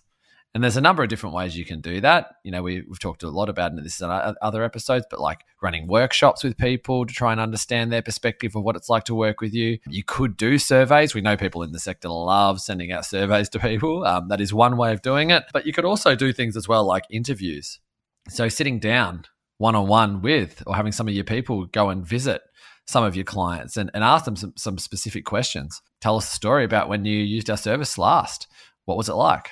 And 0.56 0.64
there's 0.64 0.78
a 0.78 0.82
number 0.82 1.04
of 1.04 1.10
different 1.10 1.36
ways 1.36 1.56
you 1.56 1.64
can 1.64 1.80
do 1.80 2.02
that. 2.02 2.36
You 2.44 2.52
know, 2.52 2.64
we, 2.64 2.78
have 2.78 3.00
talked 3.00 3.22
a 3.22 3.30
lot 3.30 3.50
about 3.50 3.76
this 3.76 4.02
in 4.02 4.10
other 4.10 4.64
episodes, 4.64 5.06
but 5.10 5.20
like 5.20 5.42
running 5.62 5.88
workshops 5.88 6.44
with 6.44 6.58
people 6.58 7.06
to 7.06 7.14
try 7.14 7.32
and 7.32 7.40
understand 7.40 7.92
their 7.92 8.02
perspective 8.02 8.56
of 8.56 8.64
what 8.64 8.76
it's 8.76 8.90
like 8.90 9.04
to 9.06 9.16
work 9.16 9.42
with 9.42 9.54
you. 9.54 9.78
You 9.88 10.04
could 10.04 10.38
do 10.38 10.58
surveys. 10.58 11.14
We 11.14 11.22
know 11.22 11.38
people 11.38 11.62
in 11.62 11.72
the 11.72 11.80
sector 11.80 12.10
love 12.10 12.62
sending 12.62 12.92
out 12.92 13.06
surveys 13.06 13.50
to 13.50 13.60
people. 13.60 14.06
Um, 14.06 14.28
that 14.30 14.42
is 14.42 14.52
one 14.52 14.76
way 14.76 14.92
of 14.92 15.04
doing 15.04 15.30
it. 15.30 15.44
But 15.54 15.68
you 15.68 15.74
could 15.74 15.86
also 15.86 16.16
do 16.16 16.34
things 16.34 16.58
as 16.58 16.68
well, 16.68 16.84
like 16.84 17.04
interviews. 17.12 17.80
So 18.28 18.50
sitting 18.50 18.80
down 18.80 19.26
one 19.60 19.76
on 19.76 19.88
one 19.88 20.22
with 20.22 20.64
or 20.66 20.76
having 20.76 20.92
some 20.92 21.08
of 21.08 21.14
your 21.14 21.26
people 21.26 21.66
go 21.68 21.90
and 21.90 22.06
visit 22.06 22.42
some 22.88 23.04
of 23.04 23.16
your 23.16 23.26
clients 23.26 23.78
and, 23.78 23.92
and 23.94 24.04
ask 24.04 24.26
them 24.26 24.36
some, 24.36 24.54
some 24.58 24.80
specific 24.80 25.26
questions. 25.26 25.80
Tell 26.02 26.18
us 26.18 26.32
a 26.32 26.36
story 26.36 26.66
about 26.66 26.90
when 26.90 27.06
you 27.06 27.20
used 27.20 27.52
our 27.52 27.58
service 27.58 28.00
last. 28.00 28.48
What 28.86 28.98
was 28.98 29.10
it 29.10 29.14
like? 29.14 29.50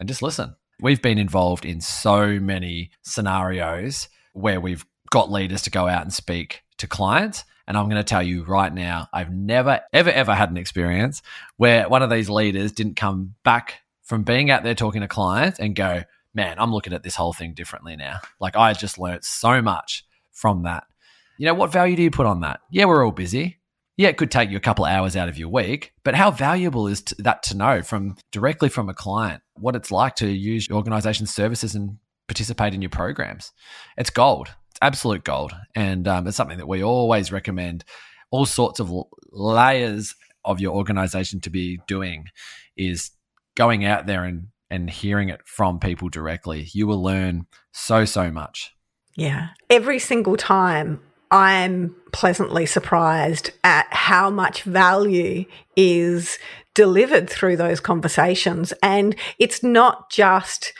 And 0.00 0.08
just 0.08 0.22
listen. 0.22 0.56
We've 0.80 1.02
been 1.02 1.18
involved 1.18 1.66
in 1.66 1.82
so 1.82 2.40
many 2.40 2.90
scenarios 3.02 4.08
where 4.32 4.58
we've 4.58 4.86
got 5.10 5.30
leaders 5.30 5.62
to 5.62 5.70
go 5.70 5.86
out 5.86 6.02
and 6.02 6.12
speak 6.12 6.62
to 6.78 6.86
clients. 6.86 7.44
And 7.68 7.76
I'm 7.76 7.84
going 7.84 8.00
to 8.00 8.04
tell 8.04 8.22
you 8.22 8.42
right 8.44 8.72
now, 8.72 9.08
I've 9.12 9.30
never, 9.30 9.82
ever, 9.92 10.10
ever 10.10 10.34
had 10.34 10.50
an 10.50 10.56
experience 10.56 11.20
where 11.58 11.86
one 11.88 12.02
of 12.02 12.08
these 12.08 12.30
leaders 12.30 12.72
didn't 12.72 12.96
come 12.96 13.34
back 13.44 13.82
from 14.02 14.22
being 14.22 14.50
out 14.50 14.64
there 14.64 14.74
talking 14.74 15.02
to 15.02 15.08
clients 15.08 15.60
and 15.60 15.76
go, 15.76 16.02
man, 16.34 16.56
I'm 16.58 16.72
looking 16.72 16.94
at 16.94 17.02
this 17.02 17.14
whole 17.14 17.34
thing 17.34 17.52
differently 17.52 17.94
now. 17.94 18.20
Like 18.40 18.56
I 18.56 18.72
just 18.72 18.98
learned 18.98 19.22
so 19.22 19.60
much 19.60 20.04
from 20.32 20.62
that. 20.62 20.84
You 21.36 21.46
know, 21.46 21.54
what 21.54 21.72
value 21.72 21.96
do 21.96 22.02
you 22.02 22.10
put 22.10 22.26
on 22.26 22.40
that? 22.40 22.60
Yeah, 22.70 22.86
we're 22.86 23.04
all 23.04 23.12
busy. 23.12 23.59
Yeah, 24.00 24.08
it 24.08 24.16
could 24.16 24.30
take 24.30 24.48
you 24.48 24.56
a 24.56 24.60
couple 24.60 24.86
of 24.86 24.90
hours 24.90 25.14
out 25.14 25.28
of 25.28 25.36
your 25.36 25.50
week, 25.50 25.92
but 26.04 26.14
how 26.14 26.30
valuable 26.30 26.86
is 26.86 27.02
that 27.18 27.42
to 27.42 27.54
know 27.54 27.82
from 27.82 28.16
directly 28.32 28.70
from 28.70 28.88
a 28.88 28.94
client 28.94 29.42
what 29.56 29.76
it's 29.76 29.90
like 29.90 30.16
to 30.16 30.26
use 30.26 30.66
your 30.66 30.78
organization's 30.78 31.30
services 31.30 31.74
and 31.74 31.98
participate 32.26 32.72
in 32.72 32.80
your 32.80 32.88
programs? 32.88 33.52
It's 33.98 34.08
gold. 34.08 34.48
It's 34.70 34.78
absolute 34.80 35.22
gold, 35.22 35.52
and 35.76 36.08
um, 36.08 36.26
it's 36.26 36.38
something 36.38 36.56
that 36.56 36.66
we 36.66 36.82
always 36.82 37.30
recommend. 37.30 37.84
All 38.30 38.46
sorts 38.46 38.80
of 38.80 38.90
layers 39.32 40.14
of 40.46 40.60
your 40.60 40.74
organization 40.74 41.42
to 41.42 41.50
be 41.50 41.78
doing 41.86 42.24
is 42.78 43.10
going 43.54 43.84
out 43.84 44.06
there 44.06 44.24
and 44.24 44.46
and 44.70 44.88
hearing 44.88 45.28
it 45.28 45.42
from 45.44 45.78
people 45.78 46.08
directly, 46.08 46.70
you 46.72 46.86
will 46.86 47.02
learn 47.02 47.44
so, 47.72 48.06
so 48.06 48.30
much. 48.30 48.74
Yeah. 49.14 49.48
Every 49.68 49.98
single 49.98 50.38
time 50.38 51.02
I'm 51.30 51.94
pleasantly 52.12 52.66
surprised 52.66 53.50
at 53.62 53.86
how 53.92 54.30
much 54.30 54.62
value 54.64 55.44
is 55.76 56.38
delivered 56.74 57.30
through 57.30 57.56
those 57.56 57.80
conversations. 57.80 58.72
And 58.82 59.14
it's 59.38 59.62
not 59.62 60.10
just 60.10 60.72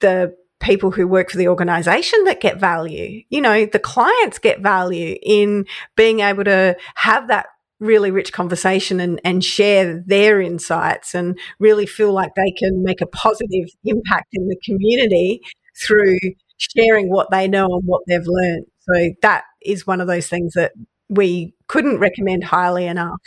the 0.00 0.34
people 0.60 0.90
who 0.90 1.06
work 1.06 1.30
for 1.30 1.38
the 1.38 1.48
organization 1.48 2.24
that 2.24 2.40
get 2.40 2.58
value. 2.58 3.22
You 3.28 3.40
know, 3.40 3.66
the 3.66 3.78
clients 3.78 4.38
get 4.38 4.60
value 4.60 5.16
in 5.22 5.66
being 5.96 6.20
able 6.20 6.44
to 6.44 6.76
have 6.94 7.28
that 7.28 7.46
really 7.80 8.10
rich 8.10 8.32
conversation 8.32 9.00
and, 9.00 9.20
and 9.24 9.44
share 9.44 10.02
their 10.06 10.40
insights 10.40 11.14
and 11.14 11.38
really 11.58 11.86
feel 11.86 12.12
like 12.12 12.30
they 12.34 12.52
can 12.52 12.82
make 12.82 13.00
a 13.00 13.06
positive 13.06 13.68
impact 13.84 14.28
in 14.32 14.48
the 14.48 14.56
community 14.64 15.40
through 15.76 16.18
sharing 16.56 17.10
what 17.10 17.30
they 17.30 17.48
know 17.48 17.66
and 17.66 17.82
what 17.84 18.02
they've 18.06 18.26
learned. 18.26 18.66
So 18.80 19.10
that 19.22 19.44
is 19.64 19.86
one 19.86 20.00
of 20.00 20.06
those 20.06 20.28
things 20.28 20.54
that 20.54 20.72
we 21.08 21.54
couldn't 21.68 21.98
recommend 21.98 22.44
highly 22.44 22.86
enough. 22.86 23.20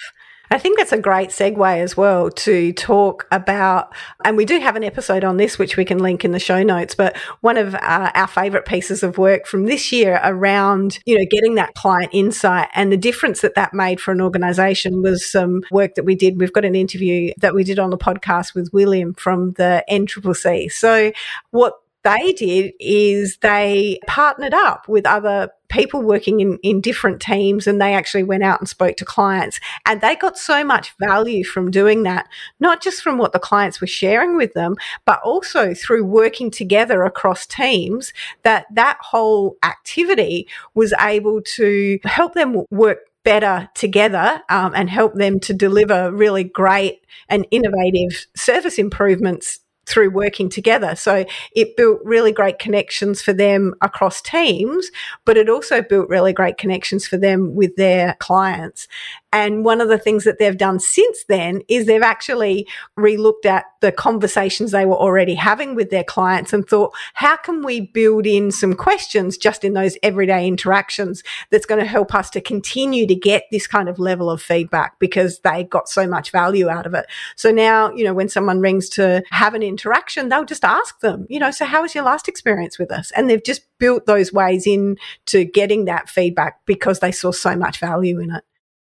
I 0.50 0.58
think 0.58 0.78
that's 0.78 0.94
a 0.94 0.98
great 0.98 1.30
segue 1.30 1.78
as 1.78 1.98
well 1.98 2.30
to 2.30 2.72
talk 2.72 3.28
about, 3.32 3.94
and 4.24 4.38
we 4.38 4.46
do 4.46 4.60
have 4.60 4.78
an 4.78 4.84
episode 4.84 5.26
on 5.26 5.36
this, 5.36 5.60
which 5.60 5.76
we 5.76 5.84
can 5.84 6.00
link 6.00 6.24
in 6.24 6.32
the 6.32 6.40
show 6.40 6.64
notes, 6.64 6.96
but 6.96 7.18
one 7.42 7.58
of 7.58 7.76
uh, 7.76 8.12
our 8.14 8.28
favorite 8.28 8.66
pieces 8.66 9.04
of 9.04 9.18
work 9.18 9.46
from 9.46 9.66
this 9.66 9.92
year 9.92 10.22
around, 10.24 11.00
you 11.06 11.18
know, 11.18 11.26
getting 11.30 11.56
that 11.56 11.76
client 11.76 12.12
insight 12.14 12.70
and 12.76 12.94
the 12.94 12.98
difference 12.98 13.42
that 13.42 13.56
that 13.56 13.74
made 13.74 14.00
for 14.00 14.14
an 14.14 14.22
organization 14.22 15.02
was 15.02 15.30
some 15.30 15.64
work 15.70 15.96
that 15.96 16.06
we 16.06 16.16
did. 16.16 16.40
We've 16.40 16.54
got 16.54 16.66
an 16.66 16.76
interview 16.76 17.34
that 17.42 17.54
we 17.54 17.66
did 17.66 17.78
on 17.78 17.90
the 17.90 17.98
podcast 17.98 18.56
with 18.56 18.70
William 18.72 19.14
from 19.16 19.52
the 19.54 19.84
NCCC. 19.90 20.72
So 20.72 21.12
what 21.52 21.74
they 22.04 22.32
did 22.32 22.72
is 22.80 23.38
they 23.42 24.00
partnered 24.08 24.54
up 24.54 24.88
with 24.88 25.06
other 25.06 25.50
people 25.70 26.02
working 26.02 26.40
in, 26.40 26.58
in 26.64 26.82
different 26.82 27.22
teams 27.22 27.68
and 27.68 27.82
they 27.82 27.94
actually 27.94 28.24
went 28.24 28.44
out 28.44 28.60
and 28.60 28.70
spoke 28.70 28.98
to 28.98 29.06
clients. 29.06 29.60
And 29.86 30.02
they 30.02 30.16
got 30.16 30.38
so 30.38 30.64
much 30.64 30.96
value 31.00 31.44
from 31.44 31.72
doing 31.72 32.04
that, 32.04 32.28
not 32.60 32.82
just 32.82 33.02
from 33.02 33.18
what 33.18 33.34
the 33.34 33.40
clients 33.40 33.82
were 33.82 33.88
sharing 33.88 34.38
with 34.38 34.54
them, 34.54 34.76
but 35.06 35.20
also 35.24 35.74
through 35.74 36.06
working 36.06 36.52
together 36.52 37.04
across 37.04 37.46
teams 37.46 38.14
that 38.44 38.66
that 38.74 38.98
whole 39.02 39.58
activity 39.64 40.48
was 40.74 40.94
able 41.00 41.42
to 41.42 42.00
help 42.04 42.34
them 42.34 42.64
work 42.72 43.00
better 43.24 43.70
together 43.76 44.42
um, 44.50 44.72
and 44.74 44.90
help 44.90 45.14
them 45.16 45.38
to 45.38 45.54
deliver 45.54 46.12
really 46.14 46.46
great 46.46 47.06
and 47.28 47.46
innovative 47.52 48.26
service 48.38 48.78
improvements 48.78 49.60
through 49.88 50.10
working 50.10 50.50
together. 50.50 50.96
So 50.96 51.26
it 51.56 51.78
built 51.78 52.00
really 52.04 52.32
great 52.32 52.60
connections 52.60 53.22
for 53.22 53.34
them 53.34 53.74
across 53.82 54.22
teams, 54.22 54.92
but 55.26 55.38
it 55.38 55.50
also 55.50 55.82
built 55.82 56.10
really 56.10 56.34
great 56.34 56.58
connections 56.58 57.08
for 57.08 57.18
them 57.18 57.56
with 57.56 57.76
their 57.78 58.16
clients. 58.20 58.88
And 59.34 59.66
one 59.66 59.82
of 59.82 59.90
the 59.90 59.98
things 59.98 60.24
that 60.24 60.40
they've 60.40 60.58
done 60.58 60.80
since 60.80 61.26
then 61.28 61.62
is 61.68 61.86
they've 61.86 62.02
actually 62.02 62.68
relooked 62.98 63.46
at 63.46 63.66
the 63.82 63.92
conversations 63.92 64.72
they 64.72 64.86
were 64.86 64.96
already 64.96 65.36
having 65.36 65.76
with 65.76 65.90
their 65.90 66.04
clients 66.04 66.54
and 66.54 66.68
thought, 66.68 66.94
how 67.14 67.36
can 67.38 67.64
we 67.64 67.82
build 67.82 68.26
in 68.26 68.52
some 68.52 68.74
questions 68.74 69.38
just 69.38 69.64
in 69.64 69.74
those 69.74 69.98
everyday 70.02 70.48
interactions 70.48 71.24
that's 71.52 71.66
going 71.66 71.80
to 71.80 71.86
help 71.86 72.16
us 72.16 72.30
to 72.32 72.42
continue 72.42 73.06
to 73.06 73.16
get 73.16 73.44
this 73.52 73.68
kind 73.68 73.90
of 73.90 74.00
level 74.00 74.30
of 74.30 74.42
feedback 74.42 74.98
because 74.98 75.40
they 75.40 75.64
got 75.66 75.90
so 75.90 76.08
much 76.08 76.32
value 76.32 76.70
out 76.70 76.86
of 76.86 76.94
it. 76.94 77.06
So 77.36 77.52
now, 77.52 77.92
you 77.94 78.04
know, 78.04 78.14
when 78.14 78.30
someone 78.30 78.60
rings 78.60 78.90
to 78.90 79.24
have 79.32 79.54
an 79.54 79.62
interaction, 79.78 80.30
they'll 80.30 80.46
just 80.46 80.64
ask 80.64 81.00
them, 81.02 81.28
you 81.30 81.40
know, 81.40 81.52
so 81.52 81.66
how 81.66 81.84
was 81.84 81.94
your 81.94 82.04
last 82.04 82.28
experience 82.28 82.80
with 82.80 82.92
us? 82.92 83.12
And 83.12 83.30
they've 83.30 83.44
just 83.44 83.62
built 83.78 84.06
those 84.06 84.34
ways 84.34 84.66
in 84.66 84.98
to 85.28 85.46
getting 85.46 85.86
that 85.86 86.10
feedback 86.10 86.66
because 86.66 87.00
they 87.00 87.12
saw 87.12 87.32
so 87.32 87.56
much 87.56 87.80
value 87.80 88.20
in 88.20 88.32
it. 88.32 88.44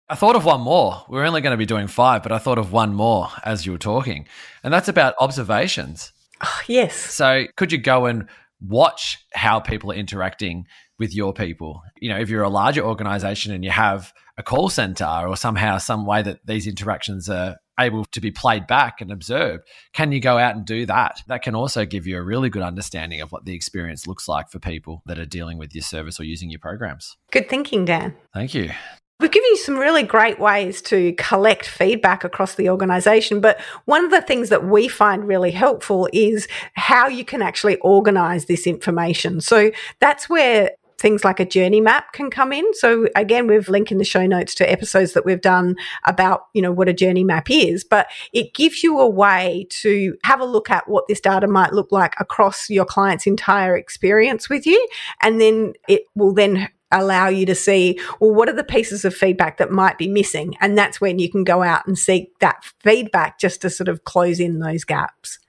I 0.09 0.15
thought 0.15 0.35
of 0.35 0.45
one 0.45 0.61
more. 0.61 1.03
We're 1.09 1.25
only 1.25 1.41
going 1.41 1.51
to 1.51 1.57
be 1.57 1.65
doing 1.65 1.87
five, 1.87 2.21
but 2.21 2.31
I 2.31 2.37
thought 2.37 2.59
of 2.59 2.71
one 2.71 2.93
more 2.93 3.29
as 3.43 3.65
you 3.65 3.71
were 3.71 3.77
talking, 3.77 4.27
and 4.63 4.73
that's 4.73 4.89
about 4.89 5.15
observations. 5.19 6.11
Oh, 6.43 6.61
yes. 6.67 6.95
So, 6.95 7.45
could 7.55 7.71
you 7.71 7.77
go 7.77 8.05
and 8.05 8.27
watch 8.61 9.17
how 9.33 9.59
people 9.59 9.91
are 9.91 9.95
interacting 9.95 10.67
with 10.99 11.15
your 11.15 11.33
people? 11.33 11.81
You 11.99 12.09
know, 12.09 12.19
if 12.19 12.29
you're 12.29 12.43
a 12.43 12.49
larger 12.49 12.83
organization 12.83 13.53
and 13.53 13.63
you 13.63 13.71
have 13.71 14.13
a 14.37 14.43
call 14.43 14.69
center 14.69 15.05
or 15.05 15.37
somehow, 15.37 15.77
some 15.77 16.05
way 16.05 16.21
that 16.21 16.45
these 16.45 16.67
interactions 16.67 17.29
are 17.29 17.55
able 17.79 18.05
to 18.05 18.21
be 18.21 18.31
played 18.31 18.67
back 18.67 19.01
and 19.01 19.11
observed, 19.11 19.67
can 19.93 20.11
you 20.11 20.19
go 20.19 20.37
out 20.37 20.55
and 20.55 20.65
do 20.65 20.85
that? 20.85 21.21
That 21.27 21.41
can 21.41 21.55
also 21.55 21.85
give 21.85 22.05
you 22.05 22.17
a 22.17 22.21
really 22.21 22.49
good 22.49 22.61
understanding 22.61 23.21
of 23.21 23.31
what 23.31 23.45
the 23.45 23.53
experience 23.53 24.07
looks 24.07 24.27
like 24.27 24.49
for 24.49 24.59
people 24.59 25.01
that 25.05 25.19
are 25.19 25.25
dealing 25.25 25.57
with 25.57 25.73
your 25.73 25.83
service 25.83 26.19
or 26.19 26.23
using 26.23 26.49
your 26.49 26.59
programs. 26.59 27.17
Good 27.31 27.49
thinking, 27.49 27.85
Dan. 27.85 28.15
Thank 28.33 28.53
you. 28.53 28.71
We've 29.19 29.31
given 29.31 29.49
you 29.51 29.57
some 29.57 29.77
really 29.77 30.03
great 30.03 30.39
ways 30.39 30.81
to 30.83 31.13
collect 31.13 31.65
feedback 31.65 32.23
across 32.23 32.55
the 32.55 32.69
organization, 32.69 33.39
but 33.39 33.59
one 33.85 34.03
of 34.03 34.11
the 34.11 34.21
things 34.21 34.49
that 34.49 34.65
we 34.65 34.87
find 34.87 35.25
really 35.25 35.51
helpful 35.51 36.09
is 36.11 36.47
how 36.73 37.07
you 37.07 37.23
can 37.23 37.41
actually 37.41 37.77
organize 37.77 38.45
this 38.45 38.67
information. 38.67 39.39
So 39.39 39.71
that's 39.99 40.29
where 40.29 40.71
things 41.03 41.25
like 41.25 41.41
a 41.41 41.45
journey 41.45 41.81
map 41.81 42.13
can 42.13 42.29
come 42.29 42.53
in. 42.53 42.73
So 42.75 43.09
again, 43.13 43.45
we've 43.45 43.67
linked 43.67 43.91
in 43.91 43.97
the 43.97 44.05
show 44.05 44.25
notes 44.25 44.55
to 44.55 44.71
episodes 44.71 45.11
that 45.13 45.25
we've 45.25 45.41
done 45.41 45.75
about, 46.05 46.45
you 46.53 46.61
know, 46.61 46.71
what 46.71 46.87
a 46.87 46.93
journey 46.93 47.25
map 47.25 47.51
is, 47.51 47.83
but 47.83 48.07
it 48.31 48.53
gives 48.53 48.83
you 48.83 48.99
a 48.99 49.09
way 49.09 49.67
to 49.81 50.17
have 50.23 50.39
a 50.39 50.45
look 50.45 50.69
at 50.69 50.87
what 50.87 51.09
this 51.09 51.19
data 51.19 51.45
might 51.45 51.73
look 51.73 51.91
like 51.91 52.15
across 52.21 52.69
your 52.69 52.85
client's 52.85 53.27
entire 53.27 53.75
experience 53.75 54.49
with 54.49 54.65
you. 54.65 54.87
And 55.21 55.41
then 55.41 55.73
it 55.89 56.03
will 56.15 56.33
then 56.33 56.69
allow 56.89 57.27
you 57.27 57.45
to 57.47 57.55
see, 57.55 57.99
well, 58.21 58.33
what 58.33 58.47
are 58.47 58.55
the 58.55 58.63
pieces 58.63 59.03
of 59.03 59.13
feedback 59.13 59.57
that 59.57 59.71
might 59.71 59.97
be 59.97 60.07
missing? 60.07 60.55
And 60.61 60.77
that's 60.77 61.01
when 61.01 61.19
you 61.19 61.29
can 61.29 61.43
go 61.43 61.63
out 61.63 61.85
and 61.85 61.99
seek 61.99 62.39
that 62.39 62.63
feedback 62.79 63.39
just 63.39 63.59
to 63.63 63.69
sort 63.69 63.89
of 63.89 64.05
close 64.05 64.39
in 64.39 64.59
those 64.59 64.85
gaps. 64.85 65.39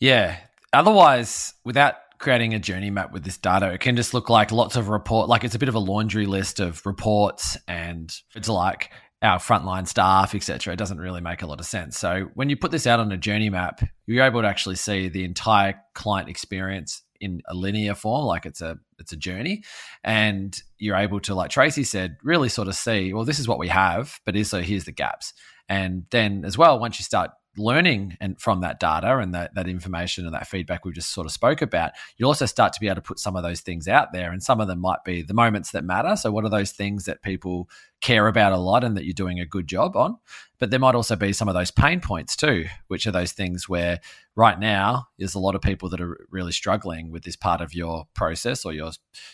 Yeah. 0.00 0.36
Otherwise, 0.74 1.54
without 1.64 1.94
creating 2.18 2.54
a 2.54 2.58
journey 2.58 2.90
map 2.90 3.12
with 3.12 3.24
this 3.24 3.36
data, 3.36 3.72
it 3.72 3.80
can 3.80 3.96
just 3.96 4.14
look 4.14 4.28
like 4.28 4.52
lots 4.52 4.76
of 4.76 4.88
report, 4.88 5.28
like 5.28 5.44
it's 5.44 5.54
a 5.54 5.58
bit 5.58 5.68
of 5.68 5.74
a 5.74 5.80
laundry 5.80 6.26
list 6.26 6.60
of 6.60 6.84
reports 6.84 7.56
and 7.66 8.14
it's 8.34 8.48
like 8.48 8.90
our 9.22 9.38
frontline 9.38 9.86
staff, 9.86 10.34
etc. 10.34 10.72
It 10.72 10.76
doesn't 10.76 10.98
really 10.98 11.20
make 11.20 11.42
a 11.42 11.46
lot 11.46 11.60
of 11.60 11.66
sense. 11.66 11.98
So 11.98 12.28
when 12.34 12.50
you 12.50 12.56
put 12.56 12.70
this 12.70 12.86
out 12.86 13.00
on 13.00 13.10
a 13.10 13.16
journey 13.16 13.50
map, 13.50 13.80
you're 14.06 14.24
able 14.24 14.42
to 14.42 14.48
actually 14.48 14.76
see 14.76 15.08
the 15.08 15.24
entire 15.24 15.74
client 15.94 16.28
experience 16.28 17.02
in 17.20 17.42
a 17.48 17.54
linear 17.54 17.94
form, 17.94 18.24
like 18.26 18.46
it's 18.46 18.60
a 18.60 18.78
it's 18.98 19.12
a 19.12 19.16
journey, 19.16 19.64
and 20.04 20.60
you're 20.78 20.96
able 20.96 21.20
to, 21.20 21.34
like 21.34 21.50
Tracy 21.50 21.82
said, 21.82 22.16
really 22.22 22.48
sort 22.48 22.68
of 22.68 22.76
see, 22.76 23.12
well, 23.12 23.24
this 23.24 23.40
is 23.40 23.48
what 23.48 23.58
we 23.58 23.68
have, 23.68 24.20
but 24.24 24.36
also 24.36 24.60
here's 24.60 24.84
the 24.84 24.92
gaps. 24.92 25.32
And 25.68 26.04
then 26.10 26.44
as 26.44 26.56
well, 26.56 26.78
once 26.78 26.98
you 26.98 27.04
start 27.04 27.30
learning 27.58 28.16
and 28.20 28.40
from 28.40 28.60
that 28.60 28.80
data 28.80 29.18
and 29.18 29.34
that, 29.34 29.54
that 29.54 29.68
information 29.68 30.24
and 30.24 30.34
that 30.34 30.46
feedback 30.46 30.84
we 30.84 30.92
just 30.92 31.10
sort 31.10 31.26
of 31.26 31.32
spoke 31.32 31.62
about, 31.62 31.92
you 32.16 32.26
also 32.26 32.46
start 32.46 32.72
to 32.72 32.80
be 32.80 32.86
able 32.86 32.96
to 32.96 33.02
put 33.02 33.18
some 33.18 33.36
of 33.36 33.42
those 33.42 33.60
things 33.60 33.88
out 33.88 34.12
there. 34.12 34.30
And 34.30 34.42
some 34.42 34.60
of 34.60 34.68
them 34.68 34.80
might 34.80 35.04
be 35.04 35.22
the 35.22 35.34
moments 35.34 35.72
that 35.72 35.84
matter. 35.84 36.16
So, 36.16 36.30
what 36.30 36.44
are 36.44 36.50
those 36.50 36.72
things 36.72 37.04
that 37.04 37.22
people 37.22 37.68
care 38.00 38.28
about 38.28 38.52
a 38.52 38.56
lot 38.56 38.84
and 38.84 38.96
that 38.96 39.04
you're 39.04 39.12
doing 39.12 39.40
a 39.40 39.46
good 39.46 39.66
job 39.66 39.96
on? 39.96 40.16
But 40.58 40.70
there 40.70 40.80
might 40.80 40.94
also 40.94 41.16
be 41.16 41.32
some 41.32 41.48
of 41.48 41.54
those 41.54 41.70
pain 41.70 42.00
points 42.00 42.36
too, 42.36 42.66
which 42.88 43.06
are 43.06 43.12
those 43.12 43.32
things 43.32 43.68
where 43.68 44.00
right 44.34 44.58
now 44.58 45.08
there's 45.18 45.34
a 45.34 45.40
lot 45.40 45.54
of 45.54 45.60
people 45.60 45.88
that 45.90 46.00
are 46.00 46.26
really 46.30 46.52
struggling 46.52 47.10
with 47.10 47.24
this 47.24 47.36
part 47.36 47.60
of 47.60 47.74
your 47.74 48.06
process 48.14 48.64
or 48.64 48.72
your 48.72 48.90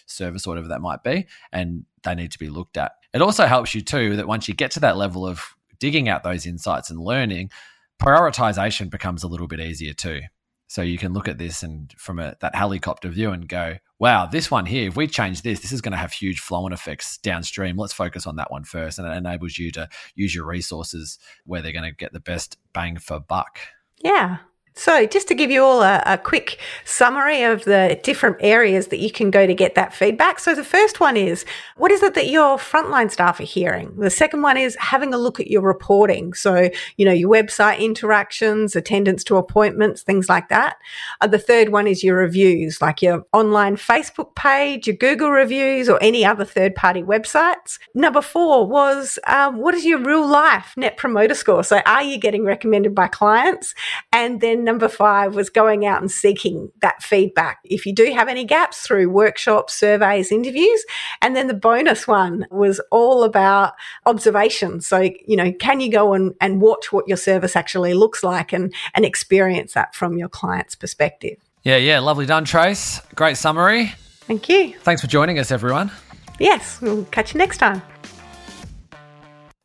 service 0.06 0.46
or 0.46 0.50
whatever 0.50 0.68
that 0.68 0.80
might 0.80 1.02
be. 1.02 1.26
And 1.52 1.84
they 2.02 2.14
need 2.14 2.32
to 2.32 2.38
be 2.38 2.48
looked 2.48 2.76
at. 2.76 2.92
It 3.12 3.22
also 3.22 3.46
helps 3.46 3.74
you 3.74 3.80
too 3.80 4.16
that 4.16 4.28
once 4.28 4.48
you 4.48 4.54
get 4.54 4.70
to 4.72 4.80
that 4.80 4.96
level 4.96 5.26
of 5.26 5.54
digging 5.78 6.08
out 6.08 6.22
those 6.22 6.46
insights 6.46 6.90
and 6.90 7.00
learning, 7.00 7.50
prioritization 8.00 8.90
becomes 8.90 9.22
a 9.22 9.28
little 9.28 9.46
bit 9.46 9.60
easier 9.60 9.94
too. 9.94 10.20
So 10.66 10.82
you 10.82 10.98
can 10.98 11.12
look 11.12 11.28
at 11.28 11.38
this 11.38 11.62
and 11.62 11.92
from 11.96 12.18
a, 12.18 12.36
that 12.40 12.54
helicopter 12.54 13.08
view 13.08 13.30
and 13.30 13.48
go, 13.48 13.76
wow, 13.98 14.26
this 14.26 14.50
one 14.50 14.66
here, 14.66 14.88
if 14.88 14.96
we 14.96 15.06
change 15.06 15.42
this, 15.42 15.60
this 15.60 15.72
is 15.72 15.80
going 15.80 15.92
to 15.92 15.98
have 15.98 16.12
huge 16.12 16.40
flow 16.40 16.64
on 16.64 16.72
effects 16.72 17.18
downstream. 17.18 17.76
Let's 17.76 17.92
focus 17.92 18.26
on 18.26 18.36
that 18.36 18.50
one 18.50 18.64
first. 18.64 18.98
And 18.98 19.06
it 19.06 19.16
enables 19.16 19.58
you 19.58 19.70
to 19.72 19.88
use 20.14 20.34
your 20.34 20.46
resources 20.46 21.18
where 21.44 21.62
they're 21.62 21.72
going 21.72 21.84
to 21.84 21.94
get 21.94 22.12
the 22.12 22.20
best 22.20 22.58
bang 22.72 22.98
for 22.98 23.20
buck. 23.20 23.58
Yeah. 23.98 24.38
So, 24.76 25.06
just 25.06 25.28
to 25.28 25.36
give 25.36 25.52
you 25.52 25.62
all 25.62 25.82
a, 25.82 26.02
a, 26.04 26.18
quick 26.18 26.58
summary 26.84 27.44
of 27.44 27.62
the 27.62 28.00
different 28.02 28.38
areas 28.40 28.88
that 28.88 28.98
you 28.98 29.08
can 29.08 29.30
go 29.30 29.46
to 29.46 29.54
get 29.54 29.76
that 29.76 29.94
feedback. 29.94 30.40
So, 30.40 30.52
the 30.52 30.64
first 30.64 30.98
one 30.98 31.16
is 31.16 31.44
what 31.76 31.92
is 31.92 32.02
it 32.02 32.14
that 32.14 32.26
your 32.26 32.56
frontline 32.56 33.08
staff 33.08 33.38
are 33.38 33.44
hearing? 33.44 33.94
The 33.96 34.10
second 34.10 34.42
one 34.42 34.56
is 34.56 34.76
having 34.80 35.14
a 35.14 35.16
look 35.16 35.38
at 35.38 35.46
your 35.46 35.62
reporting. 35.62 36.34
So, 36.34 36.70
you 36.96 37.04
know, 37.04 37.12
your 37.12 37.30
website 37.30 37.78
interactions, 37.78 38.74
attendance 38.74 39.22
to 39.24 39.36
appointments, 39.36 40.02
things 40.02 40.28
like 40.28 40.48
that. 40.48 40.78
Uh, 41.20 41.28
the 41.28 41.38
third 41.38 41.68
one 41.68 41.86
is 41.86 42.02
your 42.02 42.16
reviews, 42.16 42.82
like 42.82 43.00
your 43.00 43.24
online 43.32 43.76
Facebook 43.76 44.34
page, 44.34 44.88
your 44.88 44.96
Google 44.96 45.30
reviews, 45.30 45.88
or 45.88 46.02
any 46.02 46.24
other 46.24 46.44
third 46.44 46.74
party 46.74 47.04
websites. 47.04 47.78
Number 47.94 48.20
four 48.20 48.66
was 48.66 49.20
um, 49.28 49.58
what 49.58 49.74
is 49.74 49.84
your 49.84 50.00
real 50.00 50.26
life 50.26 50.74
net 50.76 50.96
promoter 50.96 51.34
score? 51.34 51.62
So, 51.62 51.80
are 51.86 52.02
you 52.02 52.18
getting 52.18 52.44
recommended 52.44 52.92
by 52.92 53.06
clients? 53.06 53.72
And 54.12 54.40
then 54.64 54.74
number 54.74 54.88
five 54.88 55.34
was 55.34 55.50
going 55.50 55.86
out 55.86 56.00
and 56.00 56.10
seeking 56.10 56.70
that 56.80 57.02
feedback. 57.02 57.58
If 57.64 57.86
you 57.86 57.94
do 57.94 58.12
have 58.12 58.28
any 58.28 58.44
gaps 58.44 58.82
through 58.82 59.10
workshops, 59.10 59.74
surveys, 59.74 60.32
interviews. 60.32 60.84
And 61.22 61.36
then 61.36 61.46
the 61.46 61.54
bonus 61.54 62.06
one 62.06 62.46
was 62.50 62.80
all 62.90 63.22
about 63.24 63.74
observation. 64.06 64.80
So, 64.80 65.10
you 65.26 65.36
know, 65.36 65.52
can 65.52 65.80
you 65.80 65.90
go 65.90 66.14
and, 66.14 66.34
and 66.40 66.60
watch 66.60 66.92
what 66.92 67.08
your 67.08 67.16
service 67.16 67.56
actually 67.56 67.94
looks 67.94 68.22
like 68.22 68.52
and, 68.52 68.74
and 68.94 69.04
experience 69.04 69.74
that 69.74 69.94
from 69.94 70.16
your 70.16 70.28
client's 70.28 70.74
perspective? 70.74 71.38
Yeah, 71.62 71.76
yeah. 71.76 72.00
Lovely 72.00 72.26
done, 72.26 72.44
Trace. 72.44 73.00
Great 73.14 73.36
summary. 73.36 73.92
Thank 74.26 74.48
you. 74.48 74.74
Thanks 74.80 75.00
for 75.00 75.06
joining 75.06 75.38
us, 75.38 75.50
everyone. 75.50 75.90
Yes, 76.38 76.80
we'll 76.80 77.04
catch 77.06 77.34
you 77.34 77.38
next 77.38 77.58
time. 77.58 77.82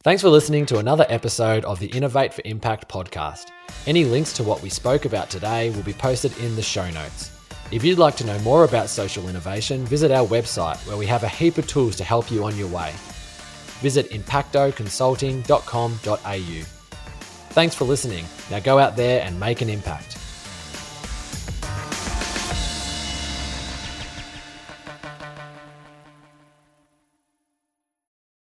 Thanks 0.01 0.21
for 0.21 0.29
listening 0.29 0.65
to 0.67 0.77
another 0.77 1.05
episode 1.09 1.65
of 1.65 1.79
the 1.79 1.87
Innovate 1.87 2.33
for 2.33 2.41
Impact 2.45 2.87
podcast. 2.87 3.47
Any 3.85 4.05
links 4.05 4.31
to 4.31 4.45
what 4.45 4.61
we 4.61 4.69
spoke 4.69 5.03
about 5.03 5.29
today 5.29 5.71
will 5.71 5.83
be 5.83 5.91
posted 5.91 6.37
in 6.37 6.55
the 6.55 6.61
show 6.61 6.89
notes. 6.91 7.37
If 7.69 7.83
you'd 7.83 7.99
like 7.99 8.15
to 8.15 8.25
know 8.25 8.39
more 8.39 8.63
about 8.63 8.87
social 8.87 9.27
innovation, 9.27 9.85
visit 9.85 10.09
our 10.09 10.25
website 10.25 10.77
where 10.87 10.95
we 10.95 11.05
have 11.07 11.23
a 11.23 11.27
heap 11.27 11.57
of 11.57 11.67
tools 11.67 11.97
to 11.97 12.05
help 12.05 12.31
you 12.31 12.45
on 12.45 12.55
your 12.55 12.69
way. 12.69 12.93
Visit 13.81 14.09
impactoconsulting.com.au. 14.11 16.63
Thanks 17.51 17.75
for 17.75 17.83
listening. 17.83 18.23
Now 18.49 18.61
go 18.61 18.79
out 18.79 18.95
there 18.95 19.21
and 19.21 19.37
make 19.37 19.61
an 19.61 19.69
impact. 19.69 20.18